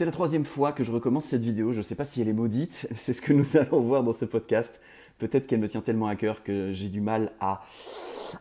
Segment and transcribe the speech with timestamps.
[0.00, 1.72] C'est la troisième fois que je recommence cette vidéo.
[1.72, 2.88] Je ne sais pas si elle est maudite.
[2.94, 4.80] C'est ce que nous allons voir dans ce podcast.
[5.18, 7.60] Peut-être qu'elle me tient tellement à cœur que j'ai du mal à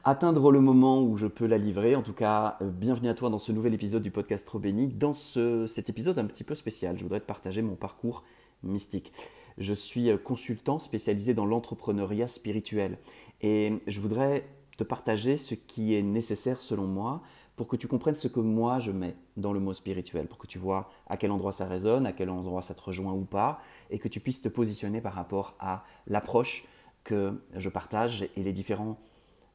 [0.06, 1.98] atteindre le moment où je peux la livrer.
[1.98, 4.62] En tout cas, euh, bienvenue à toi dans ce nouvel épisode du podcast Trop.
[4.62, 8.24] Dans cet épisode un petit peu spécial, je voudrais te partager mon parcours
[8.64, 9.12] mystique.
[9.58, 13.00] Je suis euh, consultant spécialisé dans l'entrepreneuriat spirituel.
[13.42, 14.48] Et je voudrais
[14.78, 17.22] te partager ce qui est nécessaire selon moi
[17.60, 20.48] pour que tu comprennes ce que moi je mets dans le mot spirituel, pour que
[20.48, 23.60] tu vois à quel endroit ça résonne, à quel endroit ça te rejoint ou pas,
[23.90, 26.66] et que tu puisses te positionner par rapport à l'approche
[27.04, 28.98] que je partage et les différents,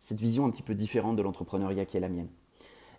[0.01, 2.29] cette vision un petit peu différente de l'entrepreneuriat qui est la mienne.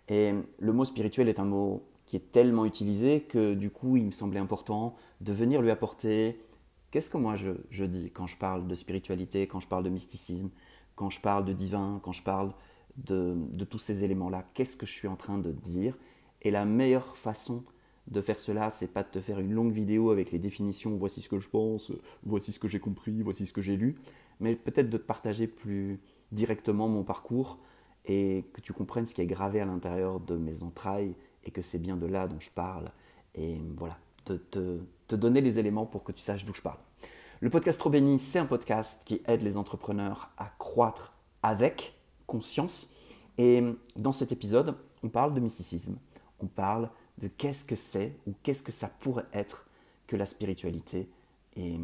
[0.08, 4.06] Et le mot spirituel est un mot qui est tellement utilisé que du coup il
[4.06, 6.40] me semblait important de venir lui apporter
[6.90, 9.88] qu'est-ce que moi je, je dis quand je parle de spiritualité, quand je parle de
[9.88, 10.50] mysticisme,
[10.96, 12.50] quand je parle de divin, quand je parle
[12.96, 14.44] de, tous ces éléments-là.
[14.54, 15.96] Qu'est-ce que je suis en train de dire?
[16.42, 17.64] Et la meilleure façon
[18.08, 21.20] de faire cela, c'est pas de te faire une longue vidéo avec les définitions, voici
[21.20, 21.92] ce que je pense,
[22.24, 23.96] voici ce que j'ai compris, voici ce que j'ai lu,
[24.38, 27.58] mais peut-être de te partager plus directement mon parcours
[28.04, 31.62] et que tu comprennes ce qui est gravé à l'intérieur de mes entrailles et que
[31.62, 32.92] c'est bien de là dont je parle.
[33.34, 36.78] Et voilà, te, te donner les éléments pour que tu saches d'où je parle.
[37.40, 41.95] Le podcast Trop Béni, c'est un podcast qui aide les entrepreneurs à croître avec
[42.26, 42.90] conscience.
[43.38, 43.62] Et
[43.96, 45.96] dans cet épisode, on parle de mysticisme.
[46.40, 49.66] On parle de qu'est-ce que c'est ou qu'est-ce que ça pourrait être
[50.06, 51.08] que la spiritualité.
[51.56, 51.78] Et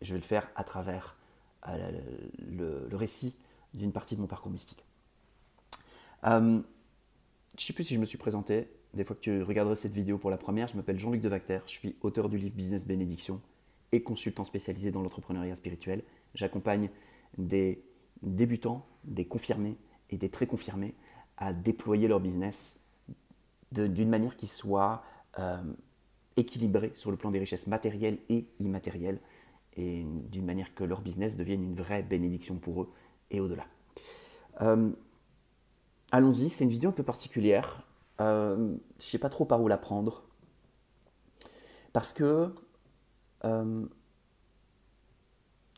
[0.00, 1.16] je vais le faire à travers
[1.68, 2.00] euh,
[2.38, 3.34] le, récit
[3.74, 4.84] d'une partie de mon parcours mystique.
[6.24, 6.60] Euh,
[7.58, 8.68] je ne sais plus si je me suis présenté.
[8.94, 11.60] Des fois que tu regarderais cette vidéo pour la première, je m'appelle Jean-Luc Devacter.
[11.66, 13.40] Je suis auteur du livre Business Bénédiction
[13.92, 16.02] et consultant spécialisé dans l'entrepreneuriat spirituel.
[16.34, 16.90] J'accompagne
[17.38, 17.82] des
[18.22, 19.76] débutants, des confirmés
[20.10, 20.94] et des très confirmés
[21.36, 22.80] à déployer leur business
[23.72, 25.02] d'une manière qui soit
[25.38, 25.62] euh,
[26.36, 29.18] équilibrée sur le plan des richesses matérielles et immatérielles
[29.76, 32.92] et d'une manière que leur business devienne une vraie bénédiction pour eux
[33.30, 33.64] et au-delà.
[34.60, 34.90] Euh,
[36.10, 37.86] allons-y, c'est une vidéo un peu particulière.
[38.20, 40.24] Euh, je ne sais pas trop par où la prendre.
[41.92, 42.54] Parce que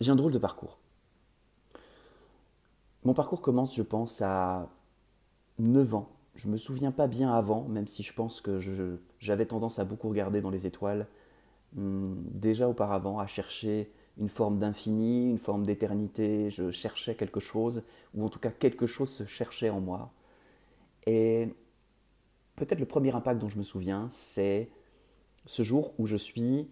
[0.00, 0.78] j'ai un drôle de parcours.
[3.04, 4.68] Mon parcours commence, je pense, à
[5.58, 6.08] 9 ans.
[6.36, 8.60] Je me souviens pas bien avant, même si je pense que
[9.20, 11.06] j'avais tendance à beaucoup regarder dans les étoiles
[11.74, 16.48] hmm, déjà auparavant, à chercher une forme d'infini, une forme d'éternité.
[16.50, 17.82] Je cherchais quelque chose,
[18.14, 20.10] ou en tout cas quelque chose se cherchait en moi.
[21.06, 21.54] Et
[22.56, 24.70] peut-être le premier impact dont je me souviens, c'est
[25.46, 26.70] ce jour où je suis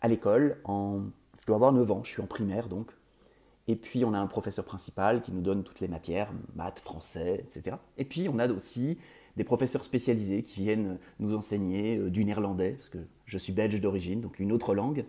[0.00, 2.90] à l'école, je dois avoir 9 ans, je suis en primaire donc,
[3.68, 7.44] et puis on a un professeur principal qui nous donne toutes les matières, maths, français,
[7.44, 7.76] etc.
[7.96, 8.98] Et puis on a aussi
[9.36, 13.80] des professeurs spécialisés qui viennent nous enseigner euh, du néerlandais, parce que je suis belge
[13.80, 15.04] d'origine, donc une autre langue,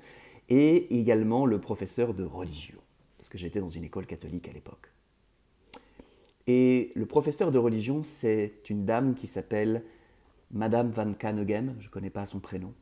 [0.49, 2.79] et également le professeur de religion,
[3.17, 4.91] parce que j'étais dans une école catholique à l'époque.
[6.47, 9.83] Et le professeur de religion, c'est une dame qui s'appelle
[10.51, 12.73] Madame Van Kanegem, je ne connais pas son prénom,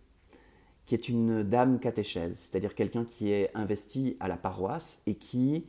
[0.92, 5.64] qui est une dame catéchèse, c'est-à-dire quelqu'un qui est investi à la paroisse et qui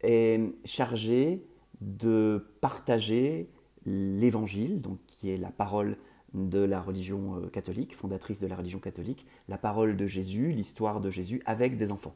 [0.00, 1.44] est chargé
[1.82, 3.50] de partager
[3.84, 5.98] l'évangile, donc qui est la parole
[6.32, 11.02] de la religion euh, catholique, fondatrice de la religion catholique, la parole de Jésus, l'histoire
[11.02, 12.14] de Jésus avec des enfants.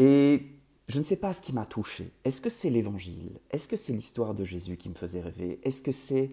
[0.00, 0.48] Et
[0.88, 2.10] je ne sais pas ce qui m'a touché.
[2.24, 3.38] Est-ce que c'est l'évangile?
[3.52, 5.60] Est-ce que c'est l'histoire de Jésus qui me faisait rêver?
[5.62, 6.32] Est-ce que c'est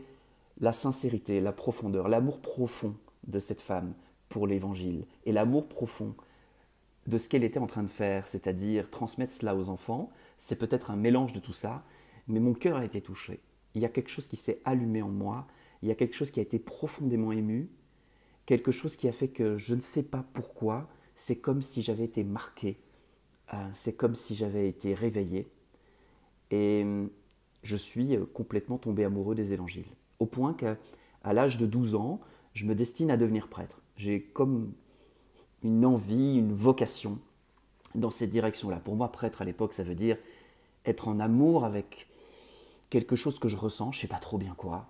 [0.60, 2.96] la sincérité, la profondeur, l'amour profond
[3.28, 3.94] de cette femme
[4.30, 6.16] pour l'Évangile et l'amour profond
[7.08, 10.92] de ce qu'elle était en train de faire, c'est-à-dire transmettre cela aux enfants, c'est peut-être
[10.92, 11.84] un mélange de tout ça,
[12.28, 13.40] mais mon cœur a été touché.
[13.74, 15.48] Il y a quelque chose qui s'est allumé en moi,
[15.82, 17.70] il y a quelque chose qui a été profondément ému,
[18.46, 22.04] quelque chose qui a fait que je ne sais pas pourquoi, c'est comme si j'avais
[22.04, 22.78] été marqué,
[23.54, 25.52] euh, c'est comme si j'avais été réveillé,
[26.52, 27.10] et hum,
[27.64, 29.86] je suis euh, complètement tombé amoureux des évangiles.
[30.20, 30.78] Au point qu'à
[31.26, 32.22] l'âge de 12 ans,
[32.54, 33.82] je me destine à devenir prêtre.
[33.98, 34.74] J'ai comme
[35.64, 37.20] une envie, une vocation
[37.96, 38.78] dans cette direction-là.
[38.78, 40.18] Pour moi, prêtre à l'époque, ça veut dire
[40.86, 42.08] être en amour avec
[42.90, 44.90] quelque chose que je ressens, je ne sais pas trop bien quoi,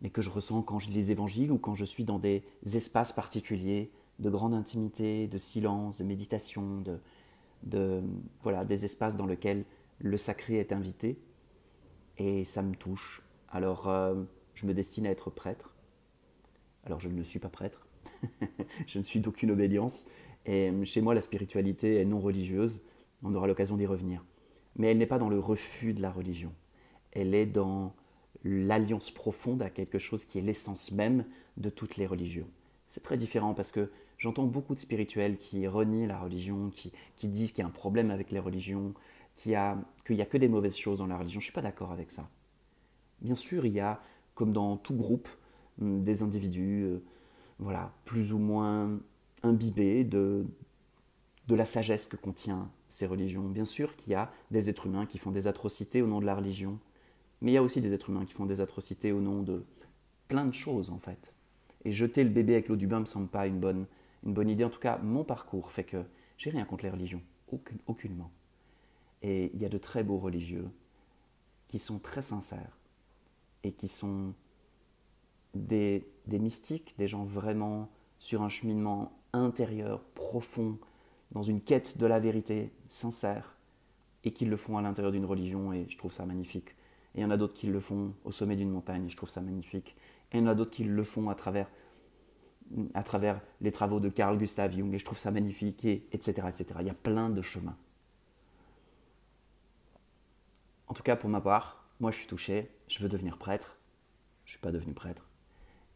[0.00, 2.44] mais que je ressens quand je lis les évangiles ou quand je suis dans des
[2.64, 6.82] espaces particuliers de grande intimité, de silence, de méditation,
[7.64, 8.02] de,
[8.42, 9.64] voilà, des espaces dans lesquels
[9.98, 11.18] le sacré est invité.
[12.18, 13.22] Et ça me touche.
[13.50, 14.14] Alors, euh,
[14.54, 15.71] je me destine à être prêtre.
[16.84, 17.86] Alors je ne suis pas prêtre,
[18.86, 20.06] je ne suis d'aucune obédience,
[20.46, 22.80] et chez moi la spiritualité est non religieuse,
[23.22, 24.24] on aura l'occasion d'y revenir.
[24.76, 26.52] Mais elle n'est pas dans le refus de la religion,
[27.12, 27.94] elle est dans
[28.44, 31.24] l'alliance profonde à quelque chose qui est l'essence même
[31.56, 32.48] de toutes les religions.
[32.88, 36.92] c'est très différent parce que j'entends beaucoup de spirituels qui renient la religion, qui,
[37.28, 38.94] disent qu'il y a un problème avec les religions,
[39.36, 41.40] qu'il n'y a, a que des mauvaises choses dans la religion.
[41.40, 42.28] Je ne suis pas d'accord avec ça.
[43.20, 44.00] Bien sûr, il y a,
[44.34, 45.41] comme dans tout groupe, hum,
[45.78, 47.02] des individus euh,
[47.58, 48.98] voilà, plus ou moins
[49.42, 50.44] imbibés de,
[51.48, 53.48] de la sagesse que contient ces religions.
[53.48, 56.26] Bien sûr qu'il y a des êtres humains qui font des atrocités au nom de
[56.26, 56.78] la religion,
[57.40, 59.64] mais il y a aussi des êtres humains qui font des atrocités au nom de
[60.28, 61.34] plein de choses en fait.
[61.84, 63.86] Et jeter le bébé avec l'eau du bain me semble pas une bonne,
[64.24, 64.64] une bonne idée.
[64.64, 66.04] En tout cas, mon parcours fait que
[66.38, 67.22] j'ai rien contre les religions,
[67.86, 68.30] aucunement.
[69.22, 70.68] Et il y a de très beaux religieux
[71.68, 72.78] qui sont très sincères
[73.64, 74.34] et qui sont
[75.54, 80.78] des, mystiques, des gens vraiment sur un cheminement intérieur, profond,
[81.32, 83.56] dans une quête de la vérité sincère,
[84.24, 86.70] et qui le font à l'intérieur d'une religion, et je trouve ça magnifique.
[87.14, 89.16] Et il y en a d'autres qui le font au sommet d'une montagne, et je
[89.16, 89.96] trouve ça magnifique.
[90.30, 91.68] Et il y en a d'autres qui le font à travers,
[92.94, 96.46] à travers les travaux de Carl Gustav Jung, et je trouve ça magnifique, et etc.,
[96.48, 96.66] etc.
[96.80, 97.76] Il y a plein de chemins.
[100.86, 103.78] En tout cas, pour ma part, moi je suis touché, je veux devenir prêtre.
[104.44, 105.31] Je ne suis pas devenu prêtre.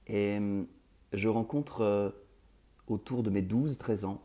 [0.06, 0.67] Et hum,
[1.12, 2.11] je rencontre euh,
[2.87, 4.23] autour de mes 12-13 ans,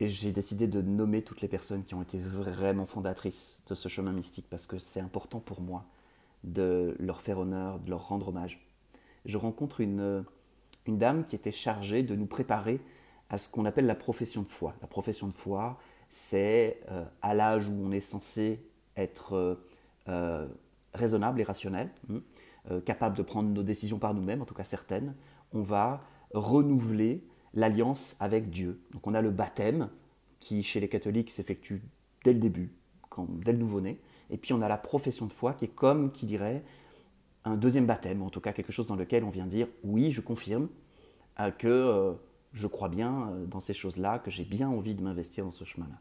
[0.00, 3.88] et j'ai décidé de nommer toutes les personnes qui ont été vraiment fondatrices de ce
[3.88, 5.84] chemin mystique parce que c'est important pour moi
[6.42, 8.66] de leur faire honneur, de leur rendre hommage.
[9.26, 10.24] Je rencontre une,
[10.86, 12.80] une dame qui était chargée de nous préparer
[13.28, 14.74] à ce qu'on appelle la profession de foi.
[14.80, 15.78] La profession de foi,
[16.08, 18.64] c'est euh, à l'âge où on est censé
[18.96, 19.54] être euh,
[20.08, 20.48] euh,
[20.94, 21.90] raisonnable et rationnel,
[22.68, 25.14] hein, capable de prendre nos décisions par nous-mêmes, en tout cas certaines,
[25.52, 26.02] on va
[26.34, 27.24] renouveler
[27.54, 28.80] l'alliance avec Dieu.
[28.92, 29.88] Donc on a le baptême
[30.38, 31.82] qui, chez les catholiques, s'effectue
[32.24, 32.72] dès le début,
[33.08, 34.00] quand, dès le nouveau-né.
[34.30, 36.64] Et puis on a la profession de foi qui est comme, qui dirait,
[37.44, 40.20] un deuxième baptême, en tout cas quelque chose dans lequel on vient dire, oui, je
[40.20, 40.68] confirme
[41.40, 42.12] euh, que euh,
[42.52, 45.64] je crois bien euh, dans ces choses-là, que j'ai bien envie de m'investir dans ce
[45.64, 45.98] chemin-là.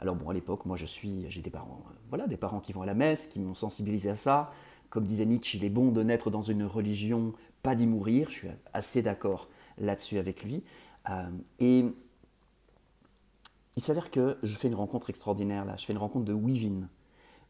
[0.00, 2.82] Alors bon, à l'époque, moi je suis, j'ai des parents, voilà, des parents qui vont
[2.82, 4.52] à la messe, qui m'ont sensibilisé à ça.
[4.90, 7.32] Comme disait Nietzsche, il est bon de naître dans une religion,
[7.62, 8.30] pas d'y mourir.
[8.30, 9.48] Je suis assez d'accord
[9.78, 10.62] là-dessus avec lui.
[11.60, 11.84] et
[13.76, 15.76] il s'avère que je fais une rencontre extraordinaire là.
[15.76, 16.88] Je fais une rencontre de Wivin.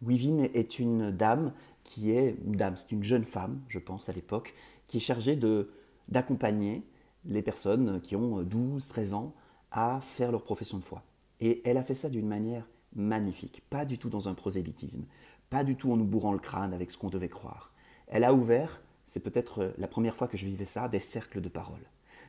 [0.02, 1.52] Wivin est une dame
[1.85, 4.55] qui est dame, c'est une jeune femme, je pense à l'époque,
[4.87, 5.70] qui est chargée de
[6.08, 6.82] d'accompagner
[7.25, 9.35] les personnes qui ont 12, 13 ans
[9.70, 11.02] à faire leur profession de foi.
[11.40, 15.05] Et elle a fait ça d'une manière magnifique, pas du tout dans un prosélytisme,
[15.50, 17.72] pas du tout en nous bourrant le crâne avec ce qu'on devait croire.
[18.06, 21.48] Elle a ouvert, c'est peut-être la première fois que je vivais ça, des cercles de
[21.48, 21.84] parole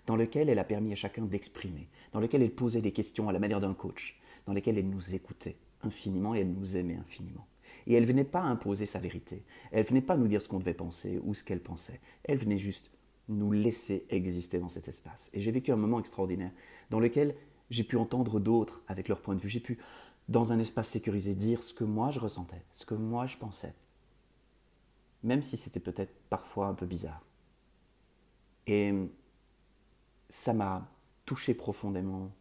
[0.09, 3.31] dans lequel elle a permis à chacun d'exprimer, dans lequel elle posait des questions à
[3.31, 7.45] la manière d'un coach, dans lequel elle nous écoutait infiniment et elle nous aimait infiniment.
[7.85, 10.73] Et elle venait pas imposer sa vérité, elle venait pas nous dire ce qu'on devait
[10.73, 12.89] penser ou ce qu'elle pensait, elle venait juste
[13.27, 15.29] nous laisser exister dans cet espace.
[15.33, 16.51] Et j'ai vécu un moment extraordinaire
[16.89, 17.35] dans lequel
[17.69, 19.77] j'ai pu entendre d'autres avec leur point de vue, j'ai pu,
[20.29, 23.73] dans un espace sécurisé, dire ce que moi je ressentais, ce que moi je pensais,
[25.23, 27.25] même si c'était peut-être parfois un peu bizarre.
[28.67, 28.93] Et
[30.29, 30.87] ça m'a
[31.25, 32.31] touché profondément.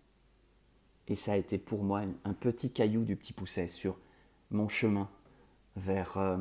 [1.08, 3.96] Et ça a été pour moi un petit caillou du petit pousset sur
[4.50, 5.08] mon chemin
[5.76, 6.36] vers euh,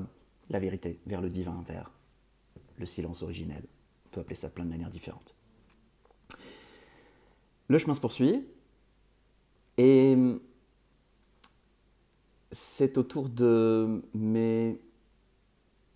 [0.49, 1.91] la vérité, vers le divin, vers
[2.77, 3.63] le silence originel.
[4.05, 5.33] On peut appeler ça de plein de manières différentes.
[7.69, 8.45] Le chemin se poursuit
[9.77, 10.17] et
[12.77, 14.79] c'est autour de mes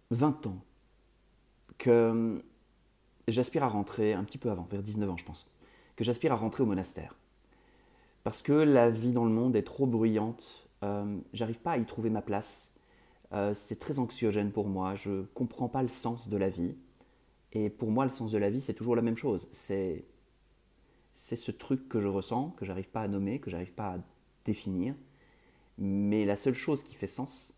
[0.09, 0.57] 20 ans
[1.77, 2.43] que
[3.27, 5.47] j'aspire à rentrer un petit peu avant, vers 19 ans je pense,
[5.95, 7.15] que j'aspire à rentrer au monastère.
[8.23, 11.85] Parce que la vie dans le monde est trop bruyante, euh, j'arrive pas à y
[11.85, 12.73] trouver ma place,
[13.31, 16.73] euh, c'est très anxiogène pour moi, je comprends pas le sens de la vie.
[17.53, 19.47] Et pour moi, le sens de la vie, c'est toujours la même chose.
[19.51, 20.03] C'est,
[21.13, 23.97] c'est ce truc que je ressens, que j'arrive pas à nommer, que j'arrive pas à
[24.45, 24.95] définir.
[25.83, 27.55] Mais la seule chose qui fait sens,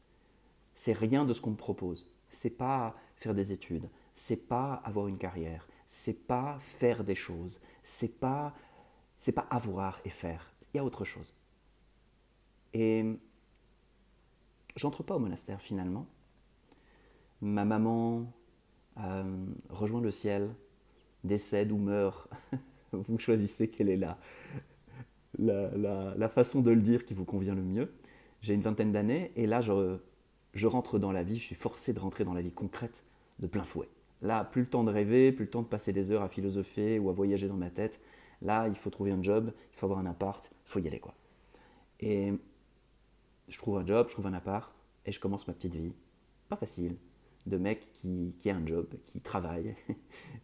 [0.74, 2.08] c'est rien de ce qu'on me propose.
[2.30, 7.60] C'est pas faire des études, c'est pas avoir une carrière, c'est pas faire des choses,
[7.84, 8.54] c'est pas
[9.36, 10.54] pas avoir et faire.
[10.74, 11.34] Il y a autre chose.
[12.74, 13.06] Et
[14.78, 16.08] j'entre pas au monastère finalement.
[17.42, 18.26] Ma maman
[19.00, 20.50] euh, rejoint le ciel,
[21.26, 22.30] décède ou meurt.
[22.94, 24.00] vous choisissez quelle est
[25.38, 27.94] la, façon de le dire qui vous convient le mieux.
[28.44, 32.00] J'ai une vingtaine d'années et là je, rentre dans la vie, je suis forcé de
[32.00, 33.06] rentrer dans la vie concrète
[33.40, 33.88] de plein fouet.
[34.22, 37.00] Là, plus le temps de rêver, plus le temps de passer des heures à philosopher
[37.00, 38.02] ou à voyager dans ma tête.
[38.42, 41.00] Là, il faut trouver un job, il faut avoir un appart, il faut y aller
[41.00, 41.16] quoi.
[42.02, 42.34] Et
[43.48, 44.74] je trouve un job, je trouve un appart
[45.06, 45.94] et je commence ma petite vie.
[46.50, 46.98] Pas facile.
[47.46, 49.74] de mec qui, qui a un job, qui travaille.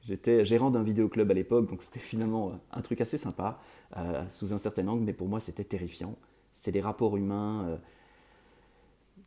[0.04, 3.60] J'étais gérant d'un vidéoclub à l'époque, donc c'était finalement un truc assez sympa,
[3.98, 6.18] euh, sous un certain angle, mais pour moi c'était terrifiant.
[6.60, 7.78] C'était des rapports humains euh,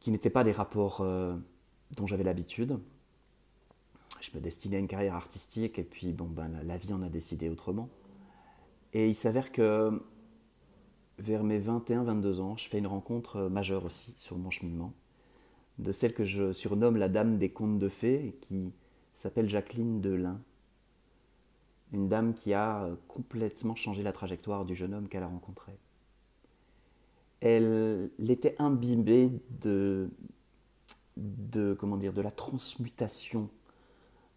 [0.01, 1.35] qui n'étaient pas des rapports euh,
[1.97, 2.79] dont j'avais l'habitude.
[4.21, 7.09] Je me destinais à une carrière artistique, et puis bon, ben, la, vie en a
[7.09, 7.89] décidé autrement.
[8.93, 10.03] Et il s'avère que
[11.19, 14.93] vers mes 21-22 ans, je fais une rencontre majeure aussi sur mon cheminement
[15.79, 18.75] de celle que je surnomme la dame des contes de fées, qui
[19.15, 20.39] s'appelle Jacqueline Delin.
[21.95, 25.73] Une dame qui a complètement changé la trajectoire du jeune homme qu'elle a rencontré.
[27.43, 30.09] Elle, était imbibée de,
[31.17, 33.51] la transmutation,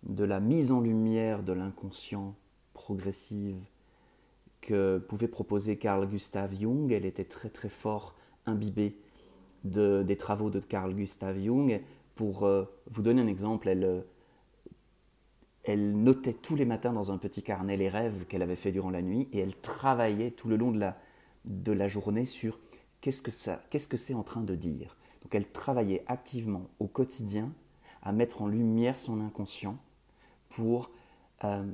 [0.01, 2.35] de la mise en lumière de l'inconscient
[2.73, 3.59] progressive
[4.59, 6.91] que pouvait proposer Carl Gustav Jung.
[6.91, 8.15] Elle était très très fort
[8.47, 8.97] imbibée
[9.63, 11.81] des travaux de Carl Gustav Jung.
[12.15, 14.01] Pour euh, vous donner un exemple, elle, euh,
[15.63, 18.89] elle notait tous les matins dans un petit carnet les rêves qu'elle avait fait durant
[18.89, 22.57] la nuit et elle travaillait tout le long de la journée sur
[23.05, 24.97] qu'est-ce que ça, qu'est-ce que c'est en train de dire?
[25.21, 27.53] Donc elle travaillait activement au quotidien
[28.01, 29.77] à mettre en lumière son inconscient
[30.49, 30.89] pour
[31.43, 31.71] euh,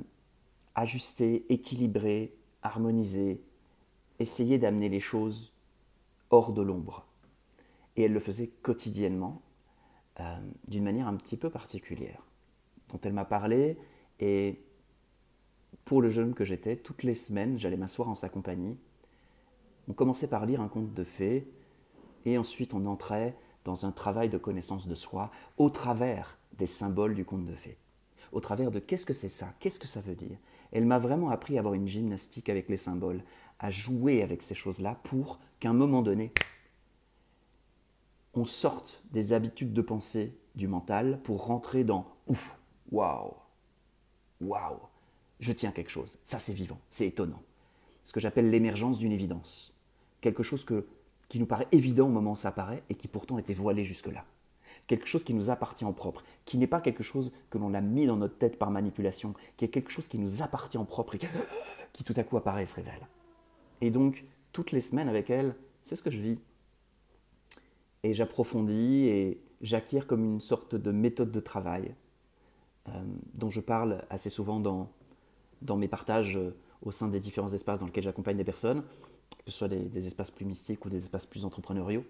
[0.74, 3.40] ajuster, équilibrer, harmoniser,
[4.18, 5.54] essayer d'amener les choses
[6.28, 7.06] hors de l'ombre.
[7.96, 9.40] Et elle le faisait quotidiennement,
[10.20, 12.26] euh, d'une manière un petit peu particulière,
[12.90, 13.78] dont elle m'a parlé.
[14.20, 14.60] Et
[15.86, 18.76] pour le jeune que j'étais, toutes les semaines, j'allais m'asseoir en sa compagnie.
[19.88, 21.48] On commençait par lire un conte de fées,
[22.24, 27.14] et ensuite on entrait dans un travail de connaissance de soi au travers des symboles
[27.14, 27.78] du conte de fées.
[28.32, 30.38] Au travers de qu'est-ce que c'est ça, qu'est-ce que ça veut dire?
[30.70, 33.22] Elle m'a vraiment appris à avoir une gymnastique avec les symboles,
[33.58, 36.32] à jouer avec ces choses-là pour qu'à un moment donné,
[38.34, 42.56] on sorte des habitudes de pensée du mental pour rentrer dans ouf,
[42.90, 43.34] waouh,
[44.40, 44.78] waouh,
[45.40, 47.42] je tiens quelque chose, ça c'est vivant, c'est étonnant.
[48.04, 49.71] Ce que j'appelle l'émergence d'une évidence.
[50.22, 50.86] Quelque chose que,
[51.28, 54.24] qui nous paraît évident au moment où ça apparaît et qui pourtant était voilé jusque-là.
[54.86, 57.82] Quelque chose qui nous appartient en propre, qui n'est pas quelque chose que l'on a
[57.82, 61.16] mis dans notre tête par manipulation, qui est quelque chose qui nous appartient en propre
[61.16, 61.20] et
[61.92, 63.06] qui tout à coup apparaît et se révèle.
[63.82, 66.38] Et donc, toutes les semaines avec elle, c'est ce que je vis
[68.02, 71.94] et j'approfondis et j'acquiers comme une sorte de méthode de travail
[72.88, 72.92] euh,
[73.34, 74.90] dont je parle assez souvent dans,
[75.62, 78.82] dans mes partages euh, au sein des différents espaces dans lesquels j'accompagne des personnes,
[79.36, 82.04] que ce soit des, espaces plus mystiques ou des espaces plus entrepreneuriaux,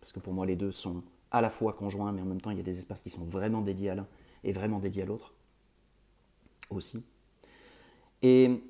[0.00, 2.50] parce que pour moi les deux sont à la fois conjoints, mais en même temps
[2.50, 4.06] il y a des espaces qui sont vraiment dédiés à l'un
[4.44, 5.34] et vraiment dédiés à l'autre
[6.70, 7.04] aussi.
[8.22, 8.62] Et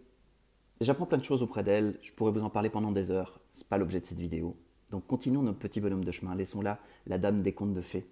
[0.81, 3.69] j'apprends plein de choses auprès d'elle, je pourrais vous en parler pendant des heures, c'est
[3.69, 4.57] pas l'objet de cette vidéo.
[4.91, 6.35] Donc continuons notre petit bonhomme de chemin.
[6.35, 8.07] Laissons là la dame des contes de fées.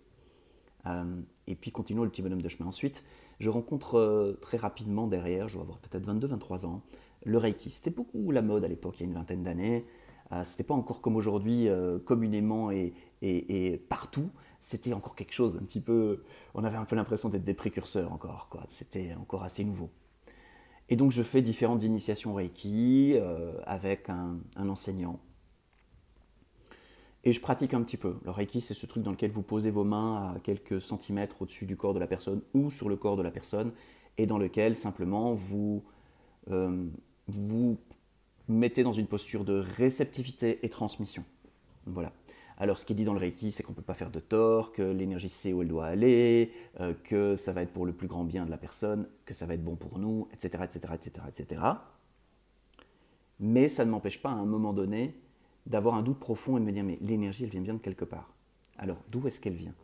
[0.87, 2.69] Euh, et puis continuons le petit bonhomme de chemin.
[2.69, 3.03] Ensuite,
[3.41, 6.83] je rencontre euh, très rapidement derrière, je dois avoir peut-être 22-23 ans,
[7.25, 7.71] le Reiki.
[7.71, 9.85] C'était beaucoup la mode à l'époque, il y a une vingtaine d'années.
[10.33, 12.93] Euh, C'était pas encore comme aujourd'hui, euh, communément et,
[13.89, 14.31] partout.
[14.61, 16.23] C'était encore quelque chose un petit peu.
[16.55, 18.49] On avait un peu l'impression d'être des précurseurs encore.
[18.69, 19.91] C'était encore assez nouveau.
[20.89, 23.17] Et donc je fais différentes initiations Reiki
[23.65, 25.19] avec un, un enseignant
[27.27, 28.15] et je pratique un petit peu.
[28.25, 31.67] Le Reiki, c'est ce truc dans lequel vous posez vos mains à quelques centimètres au-dessus
[31.67, 33.73] du corps de la personne ou sur le corps de la personne,
[34.17, 35.83] et dans lequel simplement vous
[36.51, 36.87] euh,
[37.29, 37.77] vous
[38.49, 41.25] mettez dans une posture de réceptivité et transmission.
[41.87, 42.13] Voilà.
[42.59, 44.21] Alors, ce qui est dit dans le Reiki, c'est qu'on ne peut pas faire de
[44.21, 47.93] tort, que l'énergie sait où elle doit aller, euh, que ça va être pour le
[47.93, 50.95] plus grand bien de la personne, que ça va être bon pour nous, etc., etc.,
[50.95, 51.63] etc., etc.
[53.41, 55.15] Mais ça ne m'empêche pas à un moment donné
[55.67, 58.05] d'avoir un doute profond et de me dire mais l'énergie elle vient bien de quelque
[58.05, 58.33] part.
[58.79, 59.75] Alors d'où est-ce qu'elle vient?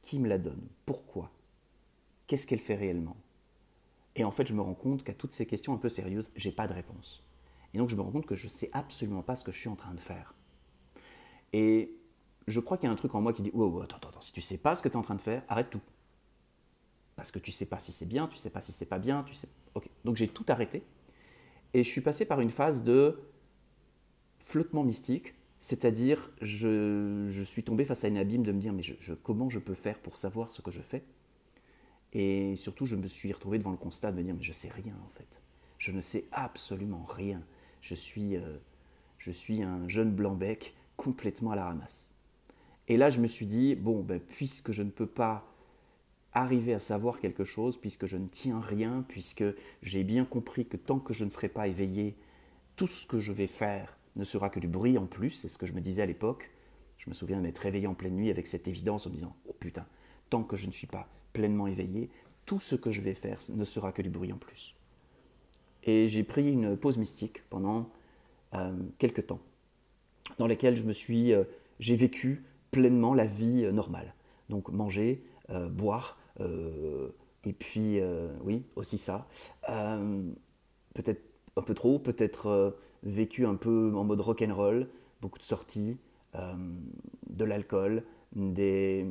[0.00, 0.62] Qui me la donne?
[0.86, 1.30] Pourquoi?
[2.26, 3.16] Qu'est-ce qu'elle fait réellement?
[4.18, 6.52] Et en fait je me rends compte qu'à toutes ces questions un peu sérieuses, j'ai
[6.52, 7.24] pas de réponse.
[7.72, 9.58] Et donc je me rends compte que je ne sais absolument pas ce que je
[9.58, 10.34] suis en train de faire.
[11.52, 11.94] Et
[12.46, 14.32] je crois qu'il y a un truc en moi qui dit oh, attends, attends, si
[14.32, 15.80] tu sais pas ce que tu es en train de faire, arrête tout.
[17.16, 19.22] Parce que tu sais pas si c'est bien, tu sais pas si c'est pas bien,
[19.24, 19.48] tu sais.
[19.74, 19.88] Ok.
[20.04, 20.82] Donc j'ai tout arrêté.
[21.74, 23.20] Et je suis passé par une phase de
[24.38, 28.82] flottement mystique, c'est-à-dire je, suis tombé face à une abîme de me dire mais
[29.22, 31.04] comment je peux faire pour savoir ce que je fais?
[32.12, 34.70] Et surtout je me suis retrouvé devant le constat de me dire mais je sais
[34.70, 35.40] rien en fait.
[35.78, 37.42] Je ne sais absolument rien.
[37.80, 38.56] Je suis, euh,
[39.18, 42.12] je suis un jeune blanc-bec complètement à la ramasse.
[42.88, 45.44] Et là je me suis dit bon ben, puisque je ne peux pas
[46.32, 49.44] arriver à savoir quelque chose, puisque je ne tiens rien, puisque
[49.82, 52.16] j'ai bien compris que tant que je ne serai pas éveillé,
[52.76, 55.58] tout ce que je vais faire ne sera que du bruit en plus, c'est ce
[55.58, 56.50] que je me disais à l'époque.
[56.98, 59.54] Je me souviens m'être réveillé en pleine nuit avec cette évidence en me disant Oh
[59.58, 59.86] putain,
[60.30, 62.10] tant que je ne suis pas pleinement éveillé,
[62.46, 64.74] tout ce que je vais faire ne sera que du bruit en plus.
[65.84, 67.90] Et j'ai pris une pause mystique pendant
[68.54, 69.38] euh, quelques temps,
[70.38, 71.44] dans lesquels je me suis, euh,
[71.78, 74.14] j'ai vécu pleinement la vie euh, normale.
[74.48, 75.22] Donc manger,
[75.70, 78.00] boire, et puis
[78.42, 79.26] oui, aussi ça.
[80.94, 81.22] peut-être
[81.56, 84.88] un peu trop, peut-être vécu un peu en mode rock and roll,
[85.20, 85.98] beaucoup de sorties,
[86.34, 88.04] de l'alcool,
[88.34, 89.06] des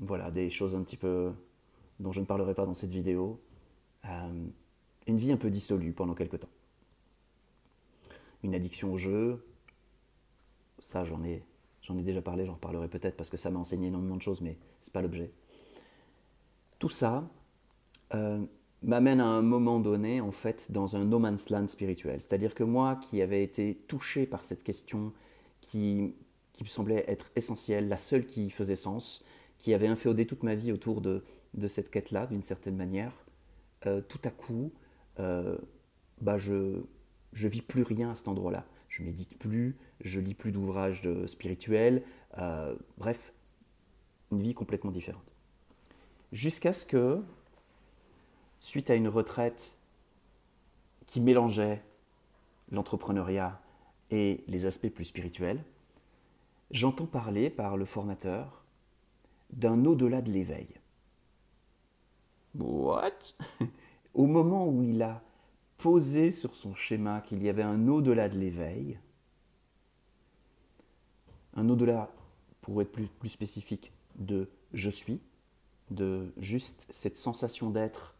[0.00, 1.32] voilà, des choses un petit peu
[2.00, 3.40] dont je ne parlerai pas dans cette vidéo.
[4.04, 6.48] une vie un peu dissolue pendant quelques temps
[8.42, 9.44] une addiction au jeu.
[10.78, 11.42] Ça, j'en ai,
[11.82, 14.40] j'en ai déjà parlé, j'en reparlerai peut-être parce que ça m'a enseigné énormément de choses,
[14.40, 15.32] mais ce n'est pas l'objet.
[16.78, 17.28] Tout ça
[18.14, 18.44] euh,
[18.82, 22.20] m'amène à un moment donné, en fait, dans un no man's land spirituel.
[22.20, 25.12] C'est-à-dire que moi, qui avais été touché par cette question
[25.60, 26.14] qui,
[26.52, 29.24] qui me semblait être essentielle, la seule qui faisait sens,
[29.58, 31.22] qui avait inféodé toute ma vie autour de,
[31.66, 33.12] cette quête-là, d'une certaine manière,
[33.86, 34.72] euh, tout à coup,
[35.18, 35.58] euh,
[36.20, 36.80] bah je,
[37.32, 38.64] je vis plus rien à cet endroit-là.
[38.88, 42.02] Je médite plus, je lis plus d'ouvrages spirituels,
[42.38, 43.32] euh, bref,
[44.32, 45.24] une vie complètement différente.
[46.32, 47.22] Jusqu'à ce que,
[48.60, 49.76] suite à une retraite
[51.06, 51.82] qui mélangeait
[52.70, 53.60] l'entrepreneuriat
[54.10, 55.62] et les aspects plus spirituels,
[56.70, 58.64] j'entends parler par le formateur
[59.52, 60.68] d'un au-delà de l'éveil.
[62.58, 63.34] What?
[64.14, 65.22] Au moment où il a
[65.76, 68.98] posé sur son schéma qu'il y avait un au-delà de l'éveil,
[71.54, 72.10] un au-delà,
[72.60, 75.20] pour être plus, spécifique, de je suis,
[75.90, 78.14] de juste cette sensation d'être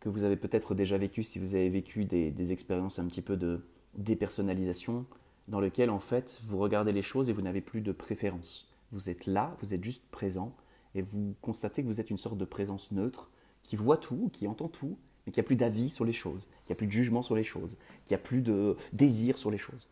[0.00, 3.36] que vous avez peut-être déjà vécu si vous avez vécu des, expériences un petit peu
[3.36, 3.64] de
[3.94, 5.06] dépersonnalisation,
[5.48, 8.68] dans lequel en fait vous regardez les choses et vous n'avez plus de préférence.
[8.92, 10.54] Vous êtes là, vous êtes juste présent
[10.94, 13.30] et vous constatez que vous êtes une sorte de présence neutre
[13.62, 16.44] qui voit tout, qui entend tout mais qu'il n'y a plus d'avis sur les choses,
[16.64, 19.38] qu'il n'y a plus de jugement sur les choses, qu'il n'y a plus de désir
[19.38, 19.88] sur les choses.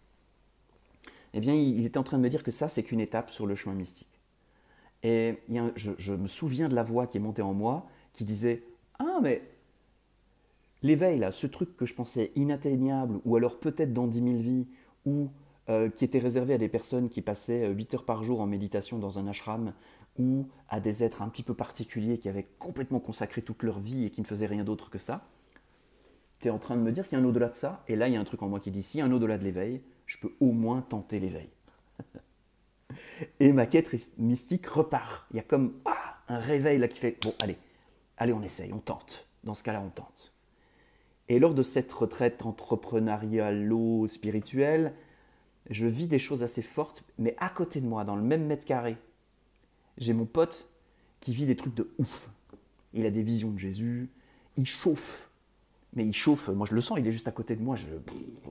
[1.32, 3.46] Eh bien, il était en train de me dire que ça, c'est qu'une étape sur
[3.46, 4.20] le chemin mystique.
[5.02, 5.34] Et
[5.74, 8.62] je, me souviens de la voix qui est montée en moi, qui disait
[9.00, 9.42] Ah, mais
[10.82, 14.66] l'éveil, là, ce truc que je pensais inatteignable, ou alors peut-être dans 10 000 vies,
[15.04, 15.28] ou
[15.68, 18.98] euh, qui était réservé à des personnes qui passaient 8 heures par jour en méditation
[18.98, 19.72] dans un ashram,
[20.18, 24.04] ou à des êtres un petit peu particuliers qui avaient complètement consacré toute leur vie
[24.04, 25.26] et qui ne faisaient rien d'autre que ça,
[26.40, 27.96] tu es en train de me dire qu'il y a un au-delà de ça, et
[27.96, 29.80] là il y a un truc en moi qui dit, si un au-delà de l'éveil,
[30.06, 31.48] je peux au moins tenter l'éveil.
[33.40, 35.26] et ma quête mystique repart.
[35.30, 37.58] Il y a comme ah, un réveil là qui fait, bon allez,
[38.16, 39.28] allez on essaye, on tente.
[39.44, 40.32] Dans ce cas-là, on tente.
[41.28, 44.94] Et lors de cette retraite entrepreneurialo-spirituelle,
[45.70, 48.64] je vis des choses assez fortes, mais à côté de moi, dans le même mètre
[48.64, 48.96] carré,
[49.98, 50.68] j'ai mon pote
[51.20, 52.30] qui vit des trucs de ouf.
[52.92, 54.10] Il a des visions de Jésus,
[54.56, 55.30] il chauffe.
[55.94, 57.76] Mais il chauffe, moi je le sens, il est juste à côté de moi,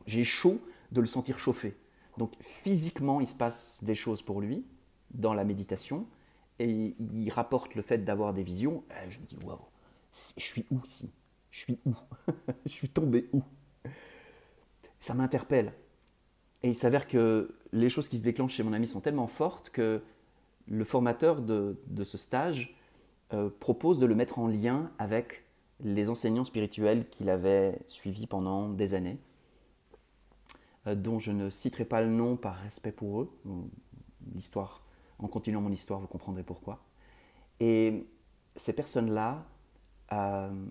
[0.06, 1.76] j'ai chaud de le sentir chauffer.
[2.18, 4.66] Donc physiquement, il se passe des choses pour lui
[5.12, 6.08] dans la méditation
[6.60, 8.84] et il rapporte le fait d'avoir des visions.
[8.92, 9.60] Euh, je me dis, waouh,
[10.38, 11.12] je suis où si
[11.52, 11.94] Je suis où?
[12.66, 13.44] Je suis tombé où?
[15.00, 15.74] Ça m'interpelle.
[16.64, 19.70] Et il s'avère que les choses qui se déclenchent chez mon ami sont tellement fortes
[19.70, 20.02] que
[20.68, 22.76] le formateur de, ce stage
[23.34, 25.44] euh, propose de le mettre en lien avec
[25.84, 29.18] les enseignants spirituels qu'il avait suivis pendant des années,
[30.88, 33.32] euh, dont je ne citerai pas le nom par respect pour eux.
[34.34, 34.84] L'histoire,
[35.20, 36.82] en continuant mon histoire, vous comprendrez pourquoi.
[37.60, 38.08] Et
[38.56, 39.46] ces personnes-là
[40.14, 40.66] euh,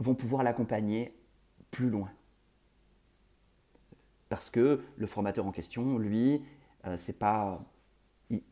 [0.00, 1.16] vont pouvoir l'accompagner
[1.70, 2.10] plus loin.
[4.34, 6.42] Parce que le formateur en question, lui,
[6.88, 7.64] euh, c'est pas,
[8.30, 8.42] il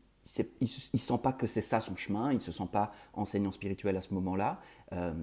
[0.61, 3.99] ne sent pas que c'est ça son chemin, il se sent pas enseignant spirituel à
[3.99, 4.61] ce moment-là,
[4.93, 5.13] euh,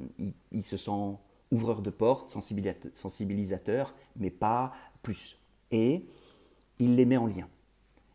[0.53, 1.17] il, se sent
[1.51, 5.39] ouvreur de porte, sensibilisateur, mais pas plus.
[5.71, 6.05] Et
[6.79, 7.49] il les met en lien.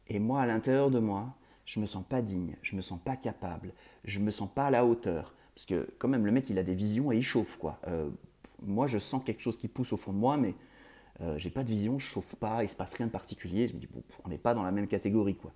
[0.08, 1.34] Et moi, à l'intérieur de moi,
[1.66, 4.70] je me sens pas digne, je me sens pas capable, je me sens pas à
[4.70, 5.34] la hauteur.
[5.56, 7.80] Parce que quand même, le mec, il a des visions et il chauffe, quoi.
[7.88, 8.08] Euh,
[8.62, 10.54] moi, je sens quelque chose qui pousse au fond de moi, mais
[11.22, 13.68] euh, j'ai pas de vision, je chauffe pas, il se passe rien de particulier.
[13.68, 13.88] Je me dis,
[14.24, 15.54] on n'est pas dans la même catégorie, quoi.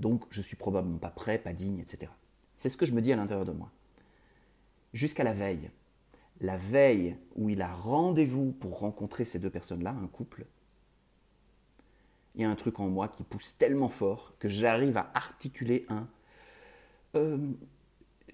[0.00, 2.10] Donc, je suis probablement pas prêt, pas digne, etc.
[2.54, 3.70] C'est ce que je me dis à l'intérieur de moi.
[4.92, 5.70] Jusqu'à la veille.
[6.40, 10.46] La veille où il a rendez-vous pour rencontrer ces deux personnes-là, un couple,
[12.34, 15.86] il y a un truc en moi qui pousse tellement fort que j'arrive à articuler
[15.88, 16.06] un.
[17.16, 17.38] Euh,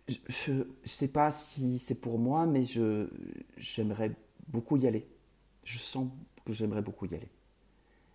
[0.06, 2.64] je ne sais pas si c'est pour moi, mais
[3.56, 4.12] j'aimerais
[4.48, 5.08] beaucoup y aller.
[5.64, 6.08] Je sens
[6.52, 7.30] j'aimerais beaucoup y aller.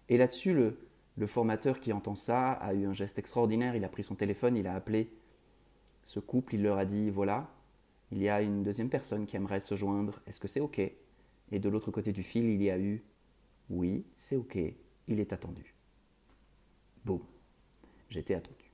[0.09, 3.75] Et là-dessus, le, formateur qui entend ça a eu un geste extraordinaire.
[3.75, 5.11] Il a pris son téléphone, il a appelé
[6.03, 7.49] Ce couple, il leur a dit, voilà,
[8.11, 10.79] il y a une deuxième personne qui aimerait se joindre, est-ce que c'est OK?
[10.79, 13.03] Et de l'autre côté du fil, il y a eu,
[13.69, 14.57] oui, c'est OK,
[15.07, 15.75] il est attendu.
[17.05, 17.21] Boum,
[18.09, 18.71] j'étais attendu.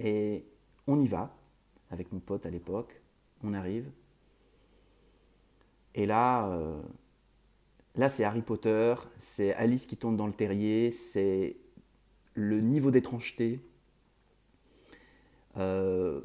[0.00, 0.44] Et
[0.86, 1.34] on y va,
[1.90, 3.00] avec mon pote à l'époque,
[3.42, 3.90] on arrive.
[5.94, 6.82] Et là, euh,
[7.94, 11.56] là c'est Harry Potter, c'est Alice qui tombe dans le terrier, c'est
[12.34, 13.60] le niveau d'étrangeté
[15.56, 16.20] euh,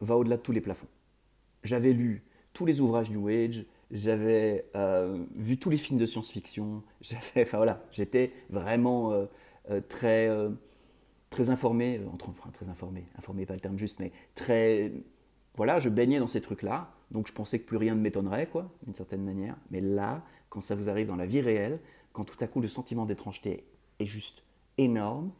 [0.00, 0.88] va au-delà de tous les plafonds.
[1.62, 6.82] J'avais lu tous les ouvrages New Age, j'avais euh, vu tous les films de science-fiction,
[7.36, 9.26] enfin voilà, j'étais vraiment
[9.88, 10.28] très
[11.30, 14.92] très informé, euh, entre, enfin, très informé, informé pas le terme juste, mais très,
[15.54, 18.70] voilà, je baignais dans ces trucs-là, donc je pensais que plus rien ne m'étonnerait, quoi,
[18.84, 19.56] d'une certaine manière.
[19.70, 20.24] Mais là,
[20.56, 21.80] quand ça vous arrive dans la vie réelle,
[22.14, 23.66] quand tout à coup le sentiment d'étrangeté
[23.98, 24.42] est juste
[24.78, 25.30] énorme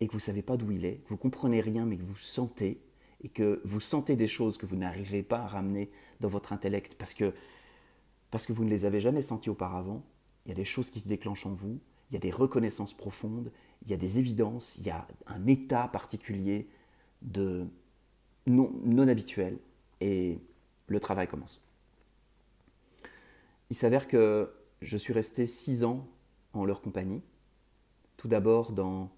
[0.00, 2.78] et que vous savez pas d'où il est, vous comprenez rien, mais que vous sentez
[3.24, 6.94] et que vous sentez des choses que vous n'arrivez pas à ramener dans votre intellect
[6.98, 7.32] parce que
[8.30, 10.04] parce que vous ne les avez jamais senties auparavant,
[10.44, 12.92] il y a des choses qui se déclenchent en vous, il y a des reconnaissances
[12.92, 13.50] profondes,
[13.82, 16.68] il y a des évidences, il y a un état particulier
[17.22, 17.66] de
[18.46, 19.56] non habituel
[20.02, 20.38] et
[20.86, 21.62] le travail commence.
[23.70, 24.50] Il s'avère que
[24.82, 26.06] je suis resté six ans
[26.52, 27.22] en leur compagnie,
[28.16, 29.10] tout d'abord dans,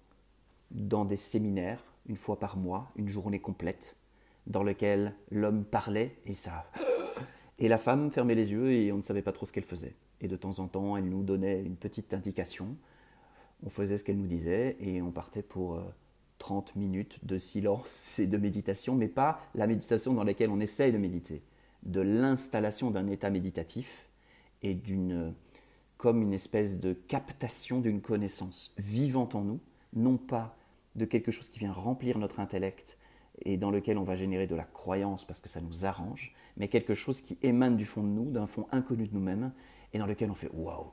[0.71, 3.95] des séminaires, une fois par mois, une journée complète,
[4.47, 6.65] dans lequel l'homme parlait et ça.
[7.59, 9.95] Et la femme fermait les yeux et on ne savait pas trop ce qu'elle faisait.
[10.21, 12.75] Et de temps en temps, elle nous donnait une petite indication
[13.63, 15.81] on faisait ce qu'elle nous disait et on partait pour
[16.39, 20.59] 30 euh, minutes de silence et de méditation, mais pas la méditation dans laquelle on
[20.59, 21.41] essaye de méditer,
[21.83, 24.09] de l'installation d'un état méditatif
[24.61, 25.33] et d'une
[25.99, 29.59] comme une espèce de captation d'une connaissance vivante en nous,
[29.91, 30.55] non pas
[30.95, 32.97] de quelque chose qui vient remplir notre intellect
[33.41, 36.69] et dans lequel on va générer de la croyance parce que ça nous arrange, mais
[36.69, 39.51] quelque chose qui émane du fond de nous, d'un fond inconnu de nous-mêmes,
[39.91, 40.89] et dans lequel on fait waouh,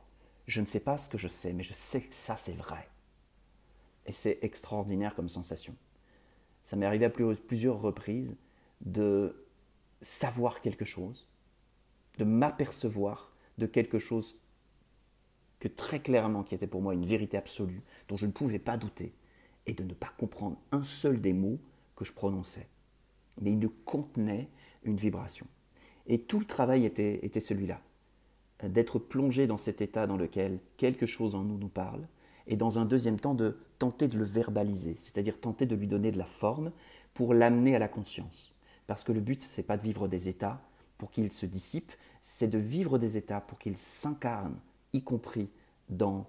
[0.48, 2.88] je ne sais pas ce que je sais, mais je sais que ça, c'est vrai.
[4.06, 5.76] Et c'est extraordinaire comme sensation.
[6.64, 8.36] Ça m'est arrivé à plusieurs reprises
[8.80, 9.46] de
[10.02, 11.28] savoir quelque chose,
[12.18, 14.40] de m'apercevoir de quelque chose
[15.58, 18.76] que très clairement qui était pour moi une vérité absolue, dont je ne pouvais pas
[18.76, 19.12] douter,
[19.66, 21.58] et de ne pas comprendre un seul des mots
[21.96, 22.68] que je prononçais.
[23.40, 24.48] Mais il ne contenait
[24.84, 25.46] une vibration.
[26.06, 27.80] Et tout le travail était, était celui-là
[28.62, 32.06] d'être plongé dans cet état dans lequel quelque chose en nous nous parle,
[32.46, 36.12] et dans un deuxième temps de tenter de le verbaliser, c'est-à-dire tenter de lui donner
[36.12, 36.72] de la forme
[37.12, 38.54] pour l'amener à la conscience.
[38.86, 40.60] Parce que le but, c'est pas de vivre des états
[40.96, 44.58] pour qu'ils se dissipent, c'est de vivre des états pour qu'ils s'incarnent,
[44.92, 45.48] y compris
[45.88, 46.26] dans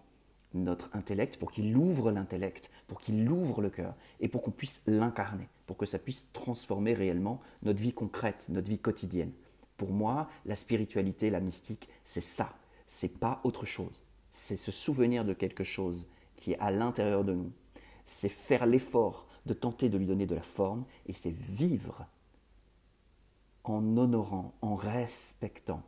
[0.53, 4.81] notre intellect, pour qu'il ouvre l'intellect, pour qu'il ouvre le cœur, et pour qu'on puisse
[4.87, 9.31] l'incarner, pour que ça puisse transformer réellement notre vie concrète, notre vie quotidienne.
[9.77, 12.55] Pour moi, la spiritualité, la mystique, c'est ça.
[12.87, 14.03] C'est pas autre chose.
[14.31, 17.51] C'est se souvenir de quelque chose qui est à l'intérieur de nous.
[18.05, 22.07] C'est faire l'effort de tenter de lui donner de la forme et c'est vivre
[23.63, 25.83] en honorant, en respectant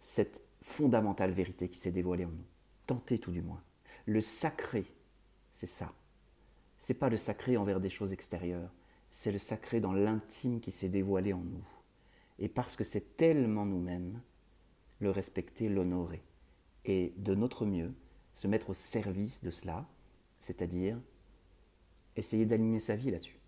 [0.00, 2.46] cette fondamentale vérité qui s'est dévoilée en nous.
[2.86, 3.62] Tenter tout du moins.
[4.06, 4.84] Le sacré,
[5.52, 5.92] c'est ça.
[6.78, 8.70] C'est pas le sacré envers des choses extérieures,
[9.10, 11.64] c'est le sacré dans l'intime qui s'est dévoilé en nous
[12.40, 14.20] et parce que c'est tellement nous-mêmes,
[14.98, 16.22] le respecter, l'honorer,
[16.86, 17.92] et de notre mieux,
[18.32, 19.86] se mettre au service de cela,
[20.38, 20.98] c'est-à-dire
[22.16, 23.38] essayer d'aligner sa vie là-dessus.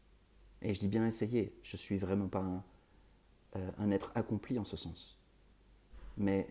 [0.60, 2.64] Et je dis bien essayer, je ne suis vraiment pas un,
[3.56, 5.18] euh, un, être accompli en ce sens.
[6.18, 6.46] Mais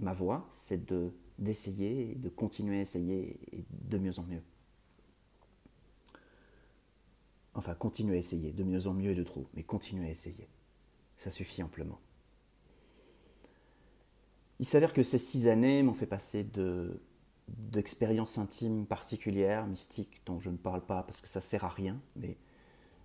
[0.00, 3.38] ma voie, c'est de, d'essayer, de continuer à essayer,
[3.70, 4.42] de mieux en mieux.
[7.54, 10.48] Enfin, continuer à essayer, de mieux en mieux et de trop, mais continuer à essayer
[11.20, 12.00] ça suffit amplement.
[14.58, 16.98] Il s'avère que ces six années m'ont fait passer de,
[17.48, 22.00] d'expériences intimes particulières, mystiques, dont je ne parle pas parce que ça sert à rien,
[22.16, 22.38] mais,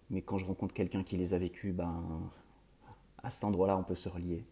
[0.10, 2.32] mais quand je rencontre quelqu'un qui les a vécues, ben,
[3.22, 4.46] à cet endroit-là, on peut se relier.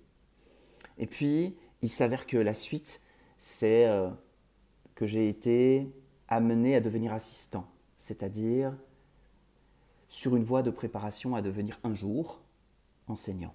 [0.98, 3.04] Et puis, il s'avère que la suite,
[3.38, 4.10] c'est euh,
[4.96, 5.94] que j'ai été
[6.28, 7.68] amené à devenir assistant,
[7.98, 8.74] c'est-à-dire
[10.08, 12.42] sur une voie de préparation à devenir un jour
[13.08, 13.54] enseignant.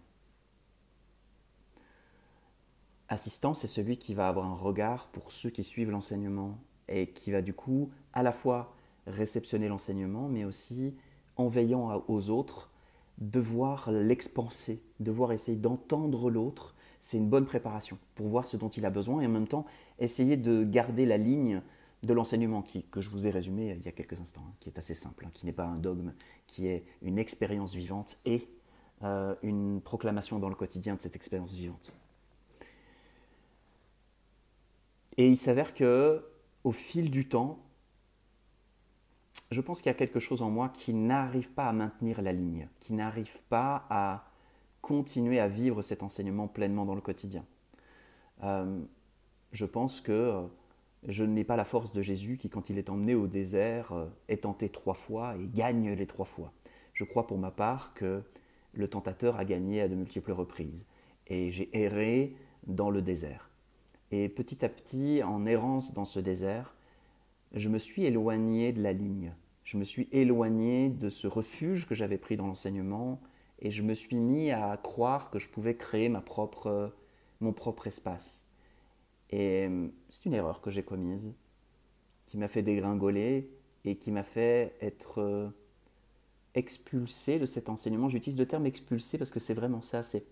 [3.08, 7.30] Assistant, c'est celui qui va avoir un regard pour ceux qui suivent l'enseignement et qui
[7.30, 8.74] va du coup à la fois
[9.06, 10.94] réceptionner l'enseignement, mais aussi
[11.36, 12.70] en veillant aux autres,
[13.16, 16.74] devoir l'expanser, devoir essayer d'entendre l'autre.
[17.00, 19.66] C'est une bonne préparation pour voir ce dont il a besoin et en même temps
[19.98, 21.62] essayer de garder la ligne
[22.02, 24.78] de l'enseignement que je vous ai résumé il y a quelques instants, hein, qui est
[24.78, 26.12] assez simple, hein, qui n'est pas un dogme,
[26.46, 28.48] qui est une expérience vivante et
[29.02, 31.92] euh, une proclamation dans le quotidien de cette expérience vivante.
[35.16, 36.24] Et il s'avère que,
[36.62, 37.58] au fil du temps,
[39.50, 42.32] je pense qu'il y a quelque chose en moi qui n'arrive pas à maintenir la
[42.32, 44.27] ligne, qui n'arrive pas à
[44.80, 47.44] continuer à vivre cet enseignement pleinement dans le quotidien.
[48.42, 48.80] Euh,
[49.52, 50.42] je pense que euh,
[51.06, 54.06] je n'ai pas la force de Jésus qui, quand il est emmené au désert, euh,
[54.28, 56.52] est tenté trois fois et gagne les trois fois.
[56.92, 58.22] Je crois pour ma part que
[58.72, 60.86] le tentateur a gagné à de multiples reprises.
[61.26, 62.34] Et j'ai erré
[62.66, 63.50] dans le désert.
[64.10, 66.74] Et petit à petit, en errance dans ce désert,
[67.52, 69.32] je me suis éloigné de la ligne.
[69.64, 73.20] Je me suis éloigné de ce refuge que j'avais pris dans l'enseignement
[73.61, 76.92] et je me suis mis à croire que je pouvais créer ma propre,
[77.40, 78.44] mon propre espace.
[79.31, 81.35] Et euh, c'est une erreur que j'ai commise,
[82.27, 83.51] qui m'a fait dégringoler
[83.85, 85.49] et qui m'a fait être euh,
[86.55, 88.09] expulsé de cet enseignement.
[88.09, 90.03] J'utilise le terme expulsé parce que c'est vraiment ça.
[90.03, 90.25] C'est,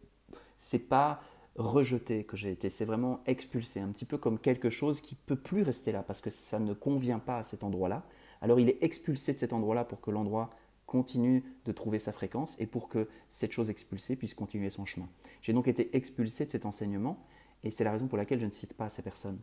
[0.59, 1.21] c'est pas
[1.57, 5.37] rejeté que j'ai été, c'est vraiment expulsé, un petit peu comme quelque chose qui peut
[5.37, 8.05] plus rester là parce que ça ne convient pas à cet endroit-là.
[8.43, 10.51] Alors il est expulsé de cet endroit-là pour que l'endroit
[10.87, 15.09] continue de trouver sa fréquence et pour que cette chose expulsée puisse continuer son chemin.
[15.43, 17.25] J'ai donc été expulsé de cet enseignement
[17.65, 19.41] et c'est la raison pour laquelle je ne cite pas ces personnes.